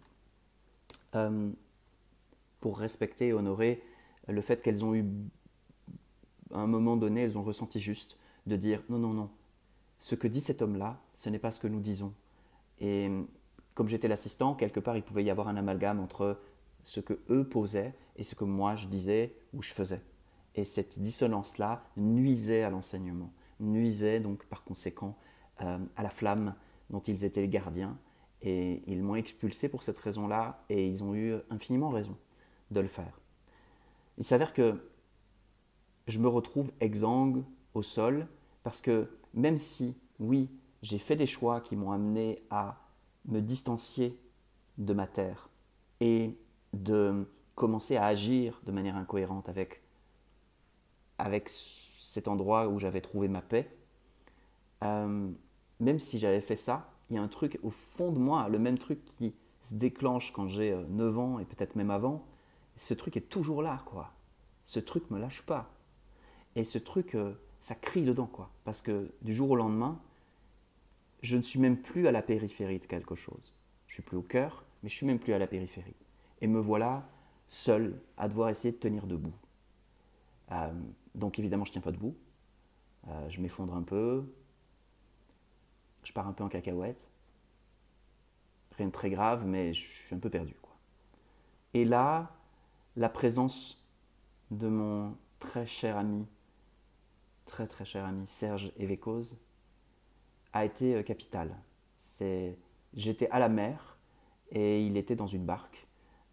[1.16, 1.52] Euh,
[2.60, 3.84] pour respecter et honorer
[4.28, 5.06] le fait qu'elles ont eu,
[6.54, 9.30] à un moment donné, elles ont ressenti juste de dire non, non, non,
[9.98, 12.14] ce que dit cet homme-là, ce n'est pas ce que nous disons.
[12.80, 13.10] Et
[13.74, 16.40] comme j'étais l'assistant, quelque part, il pouvait y avoir un amalgame entre
[16.84, 20.02] ce que eux posaient et ce que moi je disais ou je faisais.
[20.56, 25.18] Et cette dissonance-là nuisait à l'enseignement, nuisait donc par conséquent
[25.62, 26.56] euh, à la flamme
[26.90, 27.98] dont ils étaient les gardiens.
[28.42, 32.18] Et ils m'ont expulsé pour cette raison-là, et ils ont eu infiniment raison
[32.72, 33.20] de le faire.
[34.18, 34.92] Il s'avère que
[36.08, 38.28] je me retrouve exsangue au sol,
[38.64, 40.50] parce que même si, oui,
[40.82, 42.82] j'ai fait des choix qui m'ont amené à
[43.26, 44.20] me distancier
[44.78, 45.50] de ma terre
[46.02, 46.38] et
[46.74, 49.83] de commencer à agir de manière incohérente avec,
[51.24, 53.72] avec cet endroit où j'avais trouvé ma paix,
[54.84, 55.32] euh,
[55.80, 58.60] même si j'avais fait ça, il y a un truc au fond de moi, le
[58.60, 62.26] même truc qui se déclenche quand j'ai 9 euh, ans et peut-être même avant.
[62.76, 64.12] Ce truc est toujours là, quoi.
[64.66, 65.72] Ce truc me lâche pas.
[66.58, 68.50] Et ce truc, euh, ça crie dedans, quoi.
[68.66, 69.98] Parce que du jour au lendemain,
[71.22, 73.54] je ne suis même plus à la périphérie de quelque chose.
[73.88, 75.96] Je suis plus au cœur, mais je suis même plus à la périphérie.
[76.42, 77.08] Et me voilà
[77.48, 79.34] seul à devoir essayer de tenir debout.
[81.16, 82.16] Donc évidemment, je tiens pas debout.
[83.30, 84.26] je m'effondre un peu,
[86.04, 87.10] je pars un peu en cacahuète.
[88.78, 90.56] Rien de très grave, mais je suis un peu perdu.
[90.62, 90.76] Quoi.
[91.74, 92.32] Et là,
[92.96, 93.88] la présence
[94.52, 96.28] de mon très cher ami,
[97.46, 99.38] très très cher ami Serge Evekoz,
[100.54, 101.56] a été euh, capitale.
[101.96, 102.58] C'est,
[102.94, 103.98] j'étais à la mer
[104.52, 105.88] et il était dans une barque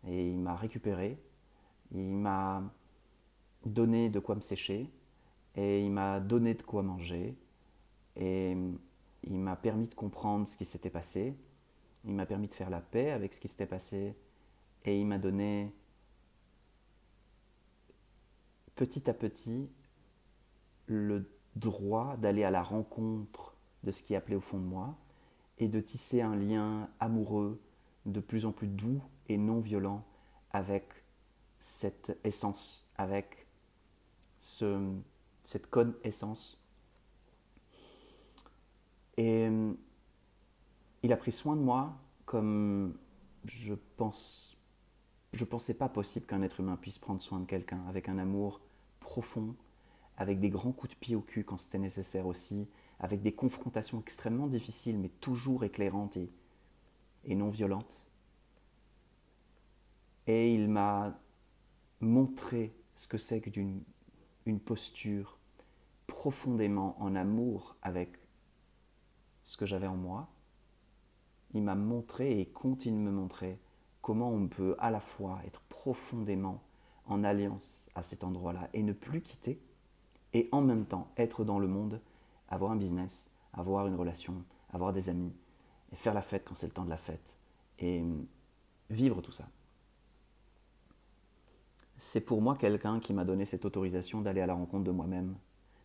[0.07, 1.19] et il m'a récupéré,
[1.93, 2.62] il m'a
[3.64, 4.90] donné de quoi me sécher
[5.57, 7.37] et il m'a donné de quoi manger
[8.16, 8.57] et
[9.25, 11.37] il m'a permis de comprendre ce qui s'était passé,
[12.05, 14.16] il m'a permis de faire la paix avec ce qui s'était passé,
[14.85, 15.75] et il m'a donné
[18.77, 19.68] petit à petit
[20.87, 24.96] le droit d'aller à la rencontre de ce qui appelait au fond de moi,
[25.59, 27.61] et de tisser un lien amoureux
[28.07, 30.05] de plus en plus doux et non violent
[30.53, 30.88] avec
[31.61, 33.39] cette essence, avec
[34.40, 34.92] ce,
[35.44, 36.59] cette conne essence
[39.16, 39.72] et euh,
[41.03, 42.98] il a pris soin de moi comme
[43.44, 44.57] je pense
[45.33, 48.61] je pensais pas possible qu'un être humain puisse prendre soin de quelqu'un avec un amour
[48.98, 49.55] profond,
[50.16, 54.00] avec des grands coups de pied au cul quand c'était nécessaire aussi, avec des confrontations
[54.00, 56.31] extrêmement difficiles mais toujours éclairantes et,
[57.24, 58.09] et non violentes.
[60.26, 61.18] Et il m'a
[62.00, 63.83] montré ce que c'est que d'une
[64.46, 65.38] une posture
[66.07, 68.18] profondément en amour avec
[69.44, 70.29] ce que j'avais en moi.
[71.55, 73.59] Il m'a montré et continue de me montrer
[74.03, 76.62] comment on peut à la fois être profondément
[77.07, 79.61] en alliance à cet endroit-là et ne plus quitter,
[80.33, 82.00] et en même temps être dans le monde,
[82.48, 85.33] avoir un business, avoir une relation, avoir des amis,
[85.92, 87.37] et faire la fête quand c'est le temps de la fête,
[87.81, 88.05] et
[88.90, 89.48] vivre tout ça.
[92.03, 95.37] C'est pour moi quelqu'un qui m'a donné cette autorisation d'aller à la rencontre de moi-même,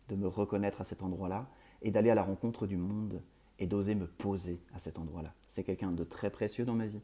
[0.08, 1.46] de me reconnaître à cet endroit-là,
[1.82, 3.22] et d'aller à la rencontre du monde
[3.58, 5.34] et d'oser me poser à cet endroit-là.
[5.46, 7.02] C'est quelqu'un de très précieux dans ma vie.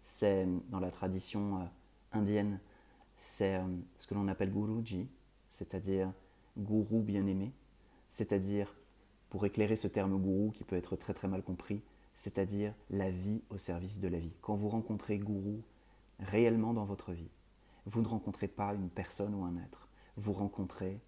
[0.00, 1.68] C'est dans la tradition
[2.10, 2.58] indienne,
[3.18, 3.66] c'est euh,
[3.98, 5.08] ce que l'on appelle Guruji,
[5.50, 6.10] c'est-à-dire
[6.56, 7.52] gourou bien-aimé,
[8.08, 8.74] c'est-à-dire,
[9.28, 11.82] pour éclairer ce terme gourou qui peut être très très mal compris,
[12.14, 14.32] c'est-à-dire la vie au service de la vie.
[14.40, 15.60] Quand vous rencontrez gourou
[16.18, 17.28] réellement dans votre vie,
[17.86, 21.00] vous ne rencontrez pas une personne ou un être, vous rencontrez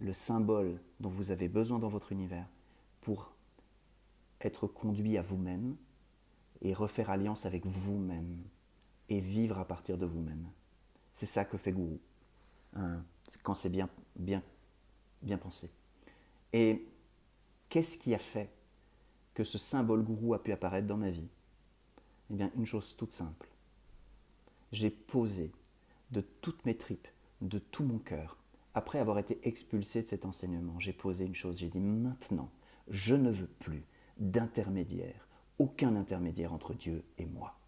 [0.00, 2.46] le symbole dont vous avez besoin dans votre univers
[3.00, 3.32] pour
[4.40, 5.76] être conduit à vous-même
[6.60, 8.42] et refaire alliance avec vous-même
[9.08, 10.48] et vivre à partir de vous-même.
[11.14, 12.00] C'est ça que fait Gourou,
[12.74, 13.04] hein,
[13.42, 14.42] quand c'est bien, bien,
[15.22, 15.70] bien pensé.
[16.52, 16.86] Et
[17.68, 18.50] qu'est-ce qui a fait
[19.34, 21.28] que ce symbole gourou a pu apparaître dans ma vie?
[22.30, 23.48] Eh bien, une chose toute simple.
[24.72, 25.52] J'ai posé
[26.12, 27.08] de toutes mes tripes,
[27.40, 28.38] de tout mon cœur,
[28.74, 32.50] après avoir été expulsé de cet enseignement, j'ai posé une chose, j'ai dit maintenant,
[32.88, 33.84] je ne veux plus
[34.18, 37.58] d'intermédiaire, aucun intermédiaire entre Dieu et moi.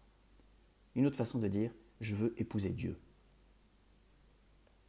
[0.95, 2.97] Une autre façon de dire, je veux épouser Dieu.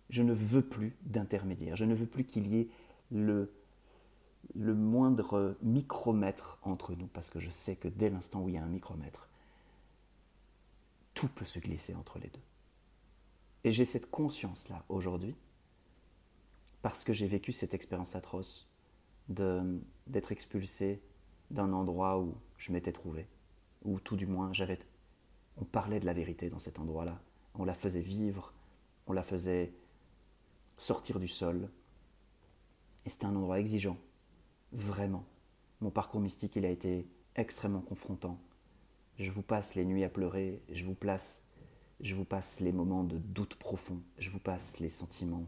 [0.09, 2.69] Je ne veux plus d'intermédiaire, je ne veux plus qu'il y ait
[3.11, 3.53] le,
[4.55, 8.62] moindre micromètre entre nous, parce que je sais que dès l'instant où il y a
[8.62, 9.29] un micromètre,
[11.14, 12.40] tout peut se glisser entre les deux.
[13.66, 15.35] Et j'ai cette conscience-là aujourd'hui,
[16.83, 18.70] parce que j'ai vécu cette expérience atroce
[19.29, 21.02] d'être expulsé
[21.50, 23.26] d'un endroit où je m'étais trouvé,
[23.85, 24.79] où tout du moins j'avais...
[25.57, 27.20] On parlait de la vérité dans cet endroit-là,
[27.57, 28.52] on la faisait vivre,
[29.09, 29.72] on la faisait
[30.76, 31.68] sortir du sol.
[33.05, 33.98] Et c'était un endroit exigeant,
[34.70, 35.24] vraiment.
[35.81, 38.38] Mon parcours mystique, il a été extrêmement confrontant.
[39.18, 41.42] Je vous passe les nuits à pleurer, je vous place,
[42.00, 45.46] je vous passe les moments de doute profond, je vous passe les sentiments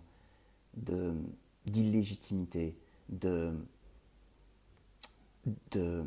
[1.66, 2.76] d'illégitimité,
[3.08, 3.54] de,
[5.70, 6.06] de,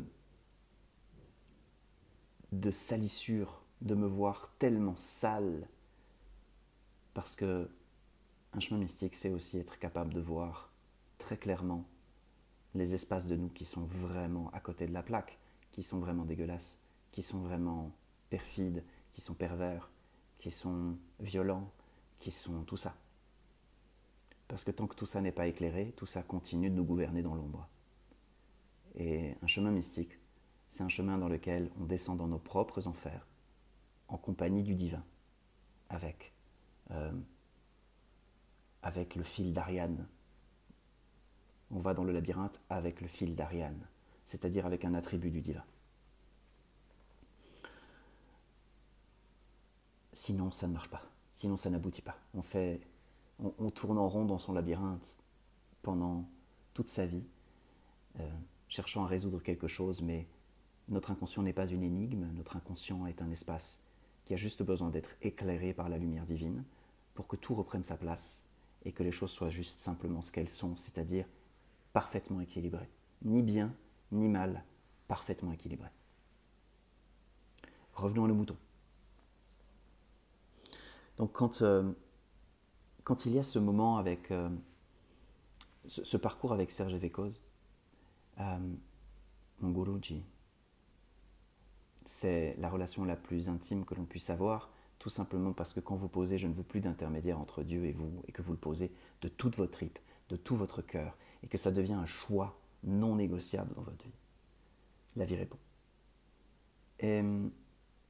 [2.70, 5.68] salissure, de me voir tellement sale.
[7.14, 7.68] Parce que
[8.54, 10.70] un chemin mystique, c'est aussi être capable de voir
[11.18, 11.86] très clairement
[12.74, 15.38] les espaces de nous qui sont vraiment à côté de la plaque,
[15.72, 16.78] qui sont vraiment dégueulasses,
[17.12, 17.92] qui sont vraiment
[18.30, 19.90] perfides, qui sont pervers,
[20.42, 21.70] qui sont violents,
[22.18, 22.96] qui sont tout ça.
[24.48, 27.22] Parce que tant que tout ça n'est pas éclairé, tout ça continue de nous gouverner
[27.22, 27.68] dans l'ombre.
[28.96, 30.18] Et un chemin mystique,
[30.68, 33.24] c'est un chemin dans lequel on descend dans nos propres enfers,
[34.08, 35.04] en compagnie du divin,
[35.88, 36.32] avec,
[36.90, 37.12] euh,
[38.82, 40.08] avec le fil d'Ariane.
[41.70, 43.86] On va dans le labyrinthe avec le fil d'Ariane,
[44.24, 45.64] c'est-à-dire avec un attribut du divin.
[50.12, 51.02] Sinon, ça ne marche pas.
[51.34, 52.16] Sinon, ça n'aboutit pas.
[52.34, 52.80] On fait
[53.58, 55.16] on, tourne en rond dans son labyrinthe
[55.82, 56.24] pendant
[56.74, 57.24] toute sa vie,
[58.20, 58.30] euh,
[58.68, 60.26] cherchant à résoudre quelque chose, mais
[60.88, 63.82] notre inconscient n'est pas une énigme, notre inconscient est un espace
[64.24, 66.62] qui a juste besoin d'être éclairé par la lumière divine
[67.14, 68.46] pour que tout reprenne sa place
[68.84, 71.26] et que les choses soient juste simplement ce qu'elles sont, c'est-à-dire
[71.92, 72.88] parfaitement équilibrées.
[73.24, 73.74] Ni bien,
[74.10, 74.64] ni mal,
[75.08, 75.90] parfaitement équilibrées.
[77.94, 78.56] Revenons à nos moutons.
[81.18, 81.92] Donc quand euh,
[83.04, 84.48] quand il y a ce moment avec euh,
[85.86, 87.42] ce, parcours avec Serge Evekoz,
[88.38, 88.58] euh,
[89.60, 90.22] mon Guruji,
[92.04, 95.96] c'est la relation la plus intime que l'on puisse avoir, tout simplement parce que quand
[95.96, 98.58] vous posez je ne veux plus d'intermédiaire entre Dieu et vous, et que vous le
[98.58, 99.98] posez de toute votre tripe,
[100.28, 104.12] de tout votre cœur, et que ça devient un choix non négociable dans votre vie,
[105.16, 105.58] la vie répond.
[107.00, 107.20] Et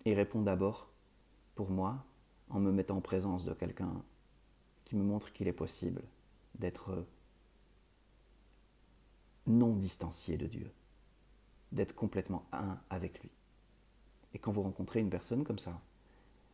[0.04, 0.90] il répond d'abord,
[1.54, 2.04] pour moi,
[2.52, 4.02] en me mettant en présence de quelqu'un
[4.96, 6.02] me montre qu'il est possible
[6.54, 7.06] d'être
[9.46, 10.70] non distancié de Dieu,
[11.72, 13.30] d'être complètement un avec lui.
[14.34, 15.80] Et quand vous rencontrez une personne comme ça,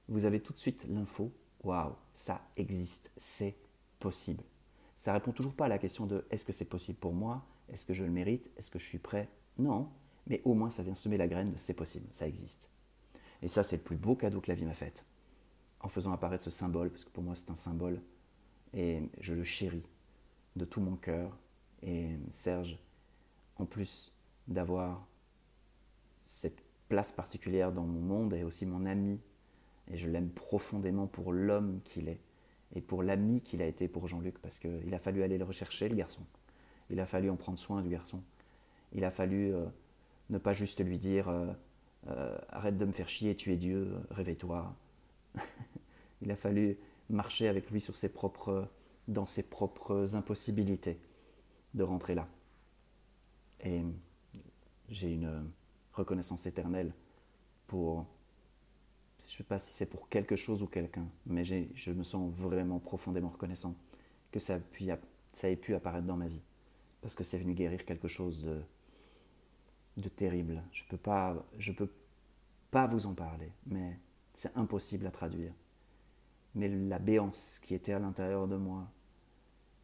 [0.08, 1.32] vous avez tout de suite l'info,
[1.62, 3.56] waouh, ça existe, c'est
[3.98, 4.42] possible.
[4.96, 7.86] Ça répond toujours pas à la question de est-ce que c'est possible pour moi, est-ce
[7.86, 9.28] que je le mérite, est-ce que je suis prêt?
[9.58, 9.90] Non,
[10.26, 12.70] mais au moins ça vient semer la graine de c'est possible, ça existe.
[13.42, 15.04] Et ça, c'est le plus beau cadeau que la vie m'a fait,
[15.80, 18.00] en faisant apparaître ce symbole, parce que pour moi c'est un symbole
[18.74, 19.86] et je le chéris
[20.56, 21.36] de tout mon cœur.
[21.82, 22.78] Et Serge,
[23.56, 24.12] en plus
[24.48, 25.06] d'avoir
[26.20, 29.20] cette place particulière dans mon monde, est aussi mon ami.
[29.90, 32.20] Et je l'aime profondément pour l'homme qu'il est
[32.74, 35.88] et pour l'ami qu'il a été pour Jean-Luc, parce qu'il a fallu aller le rechercher,
[35.88, 36.20] le garçon.
[36.90, 38.22] Il a fallu en prendre soin du garçon.
[38.92, 39.64] Il a fallu euh,
[40.30, 41.46] ne pas juste lui dire euh,
[42.08, 44.74] euh, arrête de me faire chier, tu es Dieu, réveille-toi.
[46.22, 46.78] il a fallu
[47.10, 48.68] marcher avec lui sur ses propres,
[49.06, 50.98] dans ses propres impossibilités
[51.74, 52.28] de rentrer là.
[53.64, 53.82] Et
[54.88, 55.50] j'ai une
[55.92, 56.92] reconnaissance éternelle
[57.66, 58.06] pour
[59.24, 62.32] Je ne sais pas si c'est pour quelque chose ou quelqu'un, mais je me sens
[62.32, 63.74] vraiment profondément reconnaissant
[64.30, 64.58] que ça,
[65.44, 66.42] ait pu apparaître dans ma vie.
[67.00, 68.42] Parce que c'est venu guérir quelque chose
[69.96, 70.62] de, terrible.
[70.72, 71.90] Je ne peux
[72.70, 73.98] pas vous en parler, mais
[74.34, 75.52] c'est impossible à traduire.
[76.54, 78.90] Mais la béance qui était à l'intérieur de moi,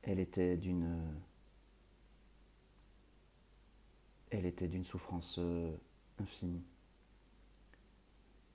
[0.02, 0.98] elle était d'une
[4.30, 5.72] elle était d'une souffrance euh,
[6.18, 6.64] infinie.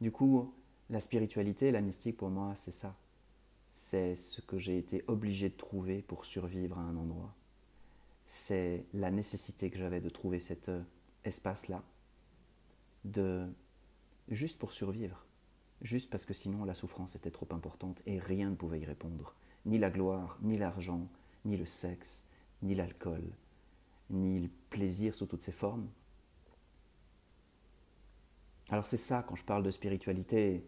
[0.01, 0.53] Du coup,
[0.89, 2.95] la spiritualité, la mystique pour moi, c'est ça.
[3.71, 7.33] C'est ce que j'ai été obligé de trouver pour survivre à un endroit.
[8.25, 10.81] C'est la nécessité que j'avais de trouver cet euh,
[11.23, 11.83] espace-là,
[14.29, 15.25] juste pour survivre,
[15.81, 19.33] juste parce que sinon la souffrance était trop importante et rien ne pouvait y répondre,
[19.65, 21.07] ni la gloire, ni l'argent,
[21.45, 22.27] ni le sexe,
[22.61, 23.23] ni l'alcool,
[24.09, 25.87] ni le plaisir sous toutes ses formes.
[28.69, 30.63] Alors c'est ça, quand je parle de spiritualité,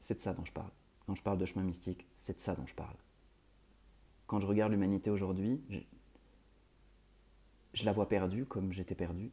[0.00, 0.70] c'est de ça dont je parle.
[1.06, 2.96] Quand je parle de chemin mystique, c'est de ça dont je parle.
[4.26, 5.78] Quand je regarde l'humanité aujourd'hui, je,
[7.74, 9.30] je, la vois perdue comme j'étais perdu.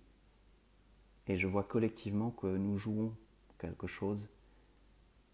[1.28, 3.16] Et je vois collectivement que nous jouons
[3.58, 4.30] quelque chose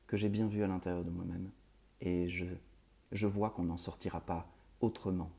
[0.10, 1.52] que j'ai bien vu à l'intérieur de moi-même.
[2.02, 2.46] Et je,
[3.12, 4.52] je vois qu'on n'en sortira pas
[4.82, 5.30] autrement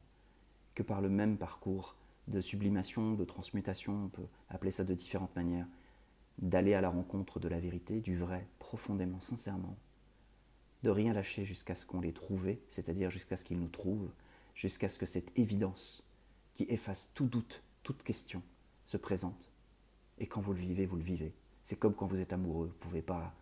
[0.76, 1.96] que par le même parcours
[2.28, 5.66] de sublimation, de transmutation, on peut appeler ça de différentes manières,
[6.38, 9.76] d'aller à la rencontre de la vérité, du vrai, profondément, sincèrement,
[10.84, 14.08] de rien lâcher jusqu'à ce qu'on l'ait trouvé, c'est-à-dire jusqu'à ce qu'il nous trouve,
[14.54, 16.04] jusqu'à ce que cette évidence
[16.54, 18.40] qui efface tout doute, toute question,
[18.84, 19.50] se présente.
[20.18, 21.34] Et quand vous le vivez, vous le vivez.
[21.64, 23.34] C'est comme quand vous êtes amoureux, vous pouvez pas,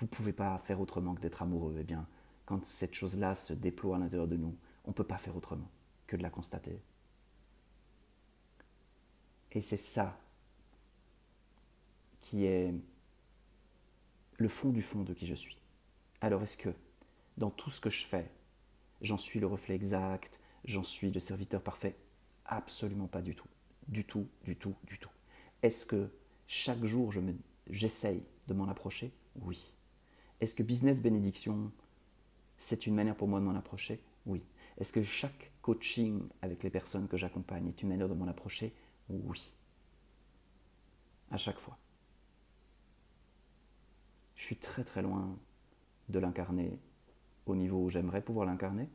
[0.00, 1.76] vous pouvez pas faire autrement que d'être amoureux.
[1.78, 2.06] Eh bien,
[2.46, 5.70] quand cette chose-là se déploie à l'intérieur de nous, on ne peut pas faire autrement
[6.06, 6.80] que de la constater.
[9.52, 10.18] Et c'est ça
[12.22, 12.74] qui est
[14.38, 15.58] le fond du fond de qui je suis.
[16.20, 16.70] Alors est-ce que
[17.36, 18.30] dans tout ce que je fais,
[19.02, 21.96] j'en suis le reflet exact, j'en suis le serviteur parfait?
[22.46, 23.48] Absolument pas du tout.
[23.88, 25.10] Du tout, du tout, du tout.
[25.62, 26.10] Est-ce que
[26.46, 27.20] chaque jour je
[27.68, 29.12] j'essaye de m'en approcher?
[29.36, 29.74] Oui.
[30.40, 31.70] Est-ce que business bénédiction,
[32.56, 34.02] c'est une manière pour moi de m'en approcher?
[34.26, 34.42] Oui.
[34.78, 38.74] Est-ce que chaque coaching avec les personnes que j'accompagne est une manière de m'en approcher?
[39.08, 39.54] Oui.
[41.30, 41.76] À chaque fois.
[44.34, 45.38] Je suis très très loin
[46.08, 46.78] de l'incarner
[47.46, 48.88] au niveau où j'aimerais pouvoir l'incarner.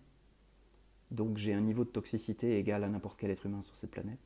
[1.12, 4.20] Donc j'ai un niveau de toxicité égal à n'importe quel être humain sur cette planète.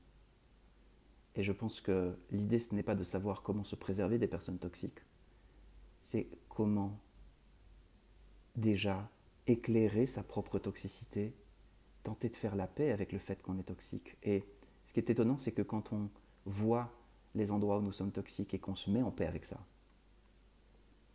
[1.36, 4.58] Et je pense que l'idée, ce n'est pas de savoir comment se préserver des personnes
[4.58, 5.00] toxiques,
[6.02, 7.00] c'est comment
[8.60, 9.10] déjà
[9.48, 11.34] éclairer sa propre toxicité,
[12.04, 14.16] tenter de faire la paix avec le fait qu'on est toxique.
[14.24, 14.44] Et
[14.86, 16.10] ce qui est étonnant, c'est que quand on
[16.46, 16.92] voit
[17.36, 19.60] les endroits où nous sommes toxiques et qu'on se met en paix avec ça,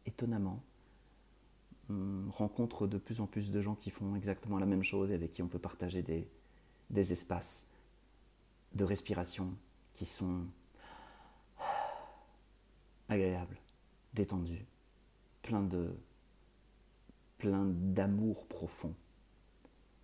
[0.06, 0.62] étonnamment,
[1.90, 5.14] on rencontre de plus en plus de gens qui font exactement la même chose et
[5.14, 6.26] avec qui on peut partager des,
[6.90, 7.70] des espaces
[8.72, 9.54] de respiration
[9.92, 10.46] qui sont
[13.08, 13.58] agréables,
[14.14, 14.64] détendus,
[15.42, 15.94] pleins de
[17.44, 18.94] plein d'amour profond,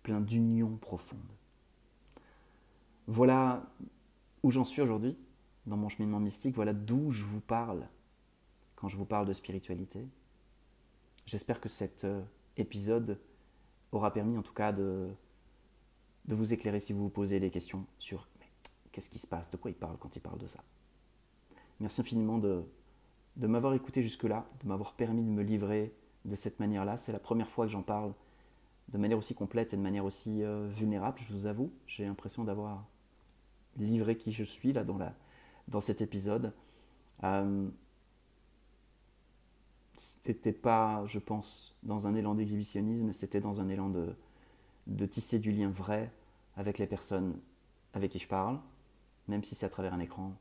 [0.03, 1.19] plein d'union profonde.
[3.07, 3.65] Voilà
[4.43, 5.17] où j'en suis aujourd'hui
[5.65, 7.87] dans mon cheminement mystique, voilà d'où je vous parle
[8.75, 10.05] quand je vous parle de spiritualité.
[11.25, 12.21] J'espère que cet euh,
[12.57, 13.19] épisode
[13.91, 15.09] aura permis en tout cas de,
[16.27, 18.27] vous éclairer si vous vous posez des questions sur
[18.91, 20.63] qu'est-ce qui se passe, de quoi il parle quand il parle de ça?
[21.79, 22.67] Merci infiniment de
[23.35, 25.91] m'avoir écouté jusque-là, de m'avoir permis de me livrer
[26.25, 26.97] de cette manière-là.
[26.97, 28.13] C'est la première fois que j'en parle
[28.89, 31.71] de manière aussi complète et de manière aussi euh, vulnérable, je vous avoue.
[31.87, 32.85] J'ai l'impression d'avoir
[33.77, 35.13] livré qui je suis là dans, la,
[35.67, 36.53] dans cet épisode.
[37.23, 37.69] Euh,
[39.95, 44.15] c'était pas, je pense, dans un élan d'exhibitionnisme, c'était dans un élan de,
[44.87, 46.11] de tisser du lien vrai
[46.57, 47.39] avec les personnes
[47.93, 48.59] avec qui je parle,
[49.27, 50.33] même si c'est à travers un écran,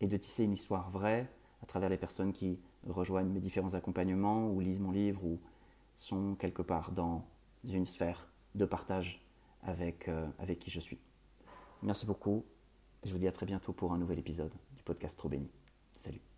[0.00, 1.28] et de tisser une histoire vraie
[1.62, 2.58] à travers les personnes qui
[2.88, 5.40] rejoignent mes différents accompagnements ou lisent mon livre ou
[5.96, 7.24] sont quelque part dans
[7.64, 9.20] d'une sphère de partage
[9.62, 10.98] avec, euh, avec qui je suis.
[11.82, 12.44] Merci beaucoup.
[13.04, 15.50] Je vous dis à très bientôt pour un nouvel épisode du podcast Trop Béni.
[15.98, 16.29] Salut.